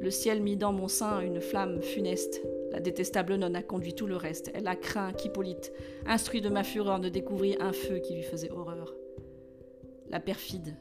Le 0.00 0.10
ciel 0.12 0.40
mit 0.40 0.56
dans 0.56 0.72
mon 0.72 0.86
sein 0.86 1.18
une 1.20 1.40
flamme 1.40 1.82
funeste. 1.82 2.40
La 2.70 2.78
détestable 2.78 3.34
nonne 3.34 3.56
a 3.56 3.62
conduit 3.62 3.94
tout 3.94 4.06
le 4.06 4.14
reste. 4.14 4.52
Elle 4.54 4.68
a 4.68 4.76
craint 4.76 5.12
qu'Hippolyte, 5.12 5.72
instruit 6.06 6.40
de 6.40 6.48
ma 6.48 6.62
fureur, 6.62 7.00
ne 7.00 7.08
découvrit 7.08 7.56
un 7.58 7.72
feu 7.72 7.98
qui 7.98 8.14
lui 8.14 8.22
faisait 8.22 8.52
horreur. 8.52 8.94
La 10.10 10.20
perfide, 10.20 10.76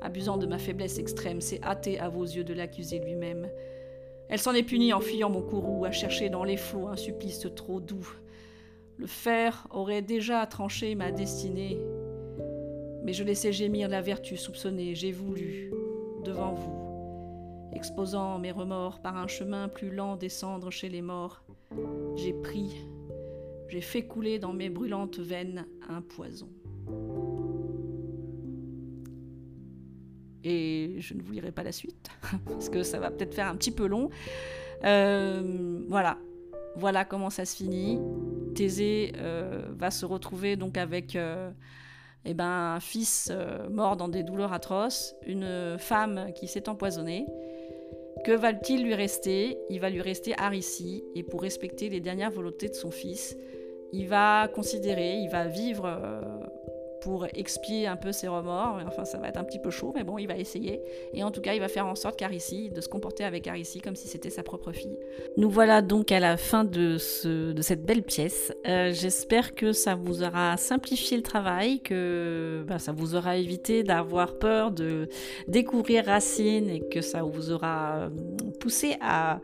abusant 0.00 0.36
de 0.36 0.46
ma 0.46 0.58
faiblesse 0.58 1.00
extrême, 1.00 1.40
s'est 1.40 1.60
hâtée 1.64 1.98
à 1.98 2.08
vos 2.08 2.24
yeux 2.24 2.44
de 2.44 2.54
l'accuser 2.54 3.00
lui-même. 3.00 3.50
Elle 4.28 4.38
s'en 4.38 4.54
est 4.54 4.62
punie 4.62 4.92
en 4.92 5.00
fuyant 5.00 5.30
mon 5.30 5.42
courroux, 5.42 5.84
à 5.84 5.90
chercher 5.90 6.28
dans 6.30 6.44
les 6.44 6.56
flots 6.56 6.86
un 6.86 6.96
supplice 6.96 7.48
trop 7.56 7.80
doux. 7.80 8.08
Le 8.98 9.06
fer 9.06 9.68
aurait 9.70 10.02
déjà 10.02 10.44
tranché 10.46 10.96
ma 10.96 11.12
destinée, 11.12 11.78
mais 13.04 13.12
je 13.12 13.22
laissais 13.22 13.52
gémir 13.52 13.88
la 13.88 14.02
vertu 14.02 14.36
soupçonnée. 14.36 14.96
J'ai 14.96 15.12
voulu, 15.12 15.72
devant 16.24 16.52
vous, 16.52 17.70
exposant 17.72 18.40
mes 18.40 18.50
remords 18.50 19.00
par 19.00 19.16
un 19.16 19.28
chemin 19.28 19.68
plus 19.68 19.94
lent 19.94 20.16
descendre 20.16 20.72
chez 20.72 20.88
les 20.88 21.00
morts. 21.00 21.44
J'ai 22.16 22.32
pris, 22.32 22.74
j'ai 23.68 23.80
fait 23.80 24.02
couler 24.02 24.40
dans 24.40 24.52
mes 24.52 24.68
brûlantes 24.68 25.20
veines 25.20 25.66
un 25.88 26.02
poison. 26.02 26.48
Et 30.42 30.96
je 30.98 31.14
ne 31.14 31.22
vous 31.22 31.32
lirai 31.32 31.52
pas 31.52 31.62
la 31.62 31.72
suite, 31.72 32.10
parce 32.46 32.68
que 32.68 32.82
ça 32.82 32.98
va 32.98 33.12
peut-être 33.12 33.34
faire 33.34 33.46
un 33.46 33.54
petit 33.54 33.70
peu 33.70 33.86
long. 33.86 34.10
Euh, 34.84 35.84
voilà, 35.88 36.18
voilà 36.74 37.04
comment 37.04 37.30
ça 37.30 37.44
se 37.44 37.54
finit. 37.54 38.00
Thésée 38.58 39.12
euh, 39.18 39.62
va 39.70 39.92
se 39.92 40.04
retrouver 40.04 40.56
donc 40.56 40.78
avec 40.78 41.14
euh, 41.14 41.48
eh 42.24 42.34
ben, 42.34 42.74
un 42.74 42.80
fils 42.80 43.32
mort 43.70 43.96
dans 43.96 44.08
des 44.08 44.24
douleurs 44.24 44.52
atroces, 44.52 45.14
une 45.24 45.76
femme 45.78 46.32
qui 46.34 46.48
s'est 46.48 46.68
empoisonnée. 46.68 47.24
Que 48.24 48.32
va-t-il 48.32 48.82
lui 48.82 48.96
rester? 48.96 49.56
Il 49.70 49.78
va 49.78 49.90
lui 49.90 50.02
rester 50.02 50.34
Arissi, 50.36 51.04
et 51.14 51.22
pour 51.22 51.42
respecter 51.42 51.88
les 51.88 52.00
dernières 52.00 52.32
volontés 52.32 52.68
de 52.68 52.74
son 52.74 52.90
fils, 52.90 53.36
il 53.92 54.08
va 54.08 54.48
considérer, 54.48 55.18
il 55.18 55.28
va 55.30 55.46
vivre 55.46 55.84
pour 57.00 57.26
expier 57.34 57.86
un 57.86 57.96
peu 57.96 58.12
ses 58.12 58.28
remords. 58.28 58.80
Enfin, 58.86 59.04
ça 59.04 59.18
va 59.18 59.28
être 59.28 59.36
un 59.36 59.44
petit 59.44 59.58
peu 59.58 59.70
chaud, 59.70 59.92
mais 59.94 60.04
bon, 60.04 60.18
il 60.18 60.26
va 60.26 60.36
essayer. 60.36 60.80
Et 61.12 61.22
en 61.22 61.30
tout 61.30 61.40
cas, 61.40 61.54
il 61.54 61.60
va 61.60 61.68
faire 61.68 61.86
en 61.86 61.94
sorte 61.94 62.18
qu'Arissi, 62.18 62.70
de 62.70 62.80
se 62.80 62.88
comporter 62.88 63.24
avec 63.24 63.46
Arissi 63.46 63.80
comme 63.80 63.96
si 63.96 64.08
c'était 64.08 64.30
sa 64.30 64.42
propre 64.42 64.72
fille. 64.72 64.98
Nous 65.36 65.50
voilà 65.50 65.82
donc 65.82 66.12
à 66.12 66.20
la 66.20 66.36
fin 66.36 66.64
de, 66.64 66.98
ce, 66.98 67.52
de 67.52 67.62
cette 67.62 67.84
belle 67.84 68.02
pièce. 68.02 68.52
Euh, 68.66 68.92
j'espère 68.92 69.54
que 69.54 69.72
ça 69.72 69.94
vous 69.94 70.22
aura 70.22 70.56
simplifié 70.56 71.16
le 71.16 71.22
travail, 71.22 71.80
que 71.80 72.64
ben, 72.66 72.78
ça 72.78 72.92
vous 72.92 73.14
aura 73.14 73.36
évité 73.36 73.82
d'avoir 73.82 74.38
peur 74.38 74.70
de 74.70 75.08
découvrir 75.46 76.06
Racine 76.06 76.68
et 76.68 76.80
que 76.80 77.00
ça 77.00 77.22
vous 77.22 77.50
aura 77.50 78.08
poussé 78.60 78.96
à 79.00 79.40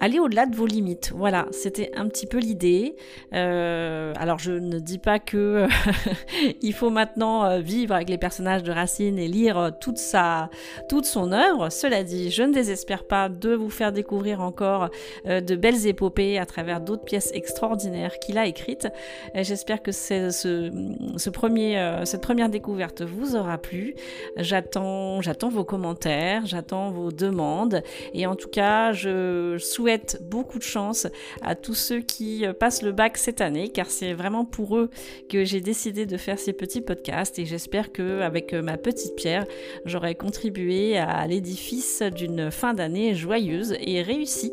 aller 0.00 0.18
au-delà 0.18 0.46
de 0.46 0.56
vos 0.56 0.66
limites. 0.66 1.12
Voilà, 1.14 1.46
c'était 1.52 1.92
un 1.94 2.08
petit 2.08 2.26
peu 2.26 2.38
l'idée. 2.38 2.96
Euh, 3.34 4.14
alors 4.16 4.38
je 4.38 4.52
ne 4.52 4.78
dis 4.78 4.98
pas 4.98 5.18
que 5.18 5.66
il 6.62 6.72
faut 6.72 6.90
maintenant 6.90 7.44
euh, 7.44 7.58
vivre 7.60 7.94
avec 7.94 8.08
les 8.08 8.18
personnages 8.18 8.62
de 8.62 8.72
Racine 8.72 9.18
et 9.18 9.28
lire 9.28 9.72
toute 9.80 9.98
sa, 9.98 10.48
toute 10.88 11.04
son 11.04 11.32
œuvre. 11.32 11.70
Cela 11.70 12.02
dit, 12.02 12.30
je 12.30 12.42
ne 12.42 12.52
désespère 12.52 13.04
pas 13.04 13.28
de 13.28 13.54
vous 13.54 13.70
faire 13.70 13.92
découvrir 13.92 14.40
encore 14.40 14.88
euh, 15.26 15.42
de 15.42 15.54
belles 15.54 15.86
épopées 15.86 16.38
à 16.38 16.46
travers 16.46 16.80
d'autres 16.80 17.04
pièces 17.04 17.30
extraordinaires 17.34 18.18
qu'il 18.18 18.38
a 18.38 18.46
écrites. 18.46 18.88
J'espère 19.34 19.82
que 19.82 19.92
ce, 19.92 20.30
ce 20.30 21.30
premier, 21.30 22.00
cette 22.04 22.22
première 22.22 22.48
découverte 22.48 23.02
vous 23.02 23.36
aura 23.36 23.58
plu. 23.58 23.94
J'attends, 24.36 25.20
j'attends 25.20 25.50
vos 25.50 25.64
commentaires, 25.64 26.46
j'attends 26.46 26.90
vos 26.90 27.12
demandes 27.12 27.82
et 28.14 28.26
en 28.26 28.34
tout 28.34 28.48
cas, 28.48 28.92
je 28.92 29.56
souhaite 29.58 29.89
beaucoup 30.20 30.58
de 30.58 30.64
chance 30.64 31.06
à 31.42 31.54
tous 31.54 31.74
ceux 31.74 32.00
qui 32.00 32.46
euh, 32.46 32.52
passent 32.52 32.82
le 32.82 32.92
bac 32.92 33.16
cette 33.16 33.40
année, 33.40 33.68
car 33.68 33.90
c'est 33.90 34.12
vraiment 34.12 34.44
pour 34.44 34.76
eux 34.76 34.90
que 35.28 35.44
j'ai 35.44 35.60
décidé 35.60 36.06
de 36.06 36.16
faire 36.16 36.38
ces 36.38 36.52
petits 36.52 36.80
podcasts 36.80 37.38
et 37.38 37.46
j'espère 37.46 37.92
que 37.92 38.20
avec 38.20 38.52
euh, 38.52 38.62
ma 38.62 38.76
petite 38.76 39.16
pierre, 39.16 39.46
j'aurai 39.84 40.14
contribué 40.14 40.98
à 40.98 41.26
l'édifice 41.26 42.02
d'une 42.02 42.50
fin 42.50 42.74
d'année 42.74 43.14
joyeuse 43.14 43.76
et 43.80 44.02
réussie. 44.02 44.52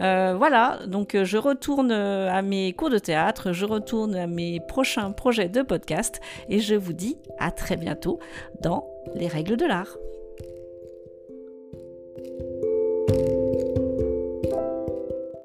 Euh, 0.00 0.34
voilà, 0.36 0.80
donc 0.86 1.16
je 1.22 1.38
retourne 1.38 1.90
à 1.90 2.42
mes 2.42 2.72
cours 2.74 2.90
de 2.90 2.98
théâtre, 2.98 3.52
je 3.52 3.64
retourne 3.64 4.14
à 4.14 4.26
mes 4.26 4.60
prochains 4.60 5.10
projets 5.12 5.48
de 5.48 5.62
podcast 5.62 6.20
et 6.48 6.60
je 6.60 6.74
vous 6.74 6.92
dis 6.92 7.16
à 7.38 7.50
très 7.50 7.76
bientôt 7.76 8.18
dans 8.60 8.86
les 9.14 9.28
règles 9.28 9.56
de 9.56 9.64
l'art. 9.64 9.96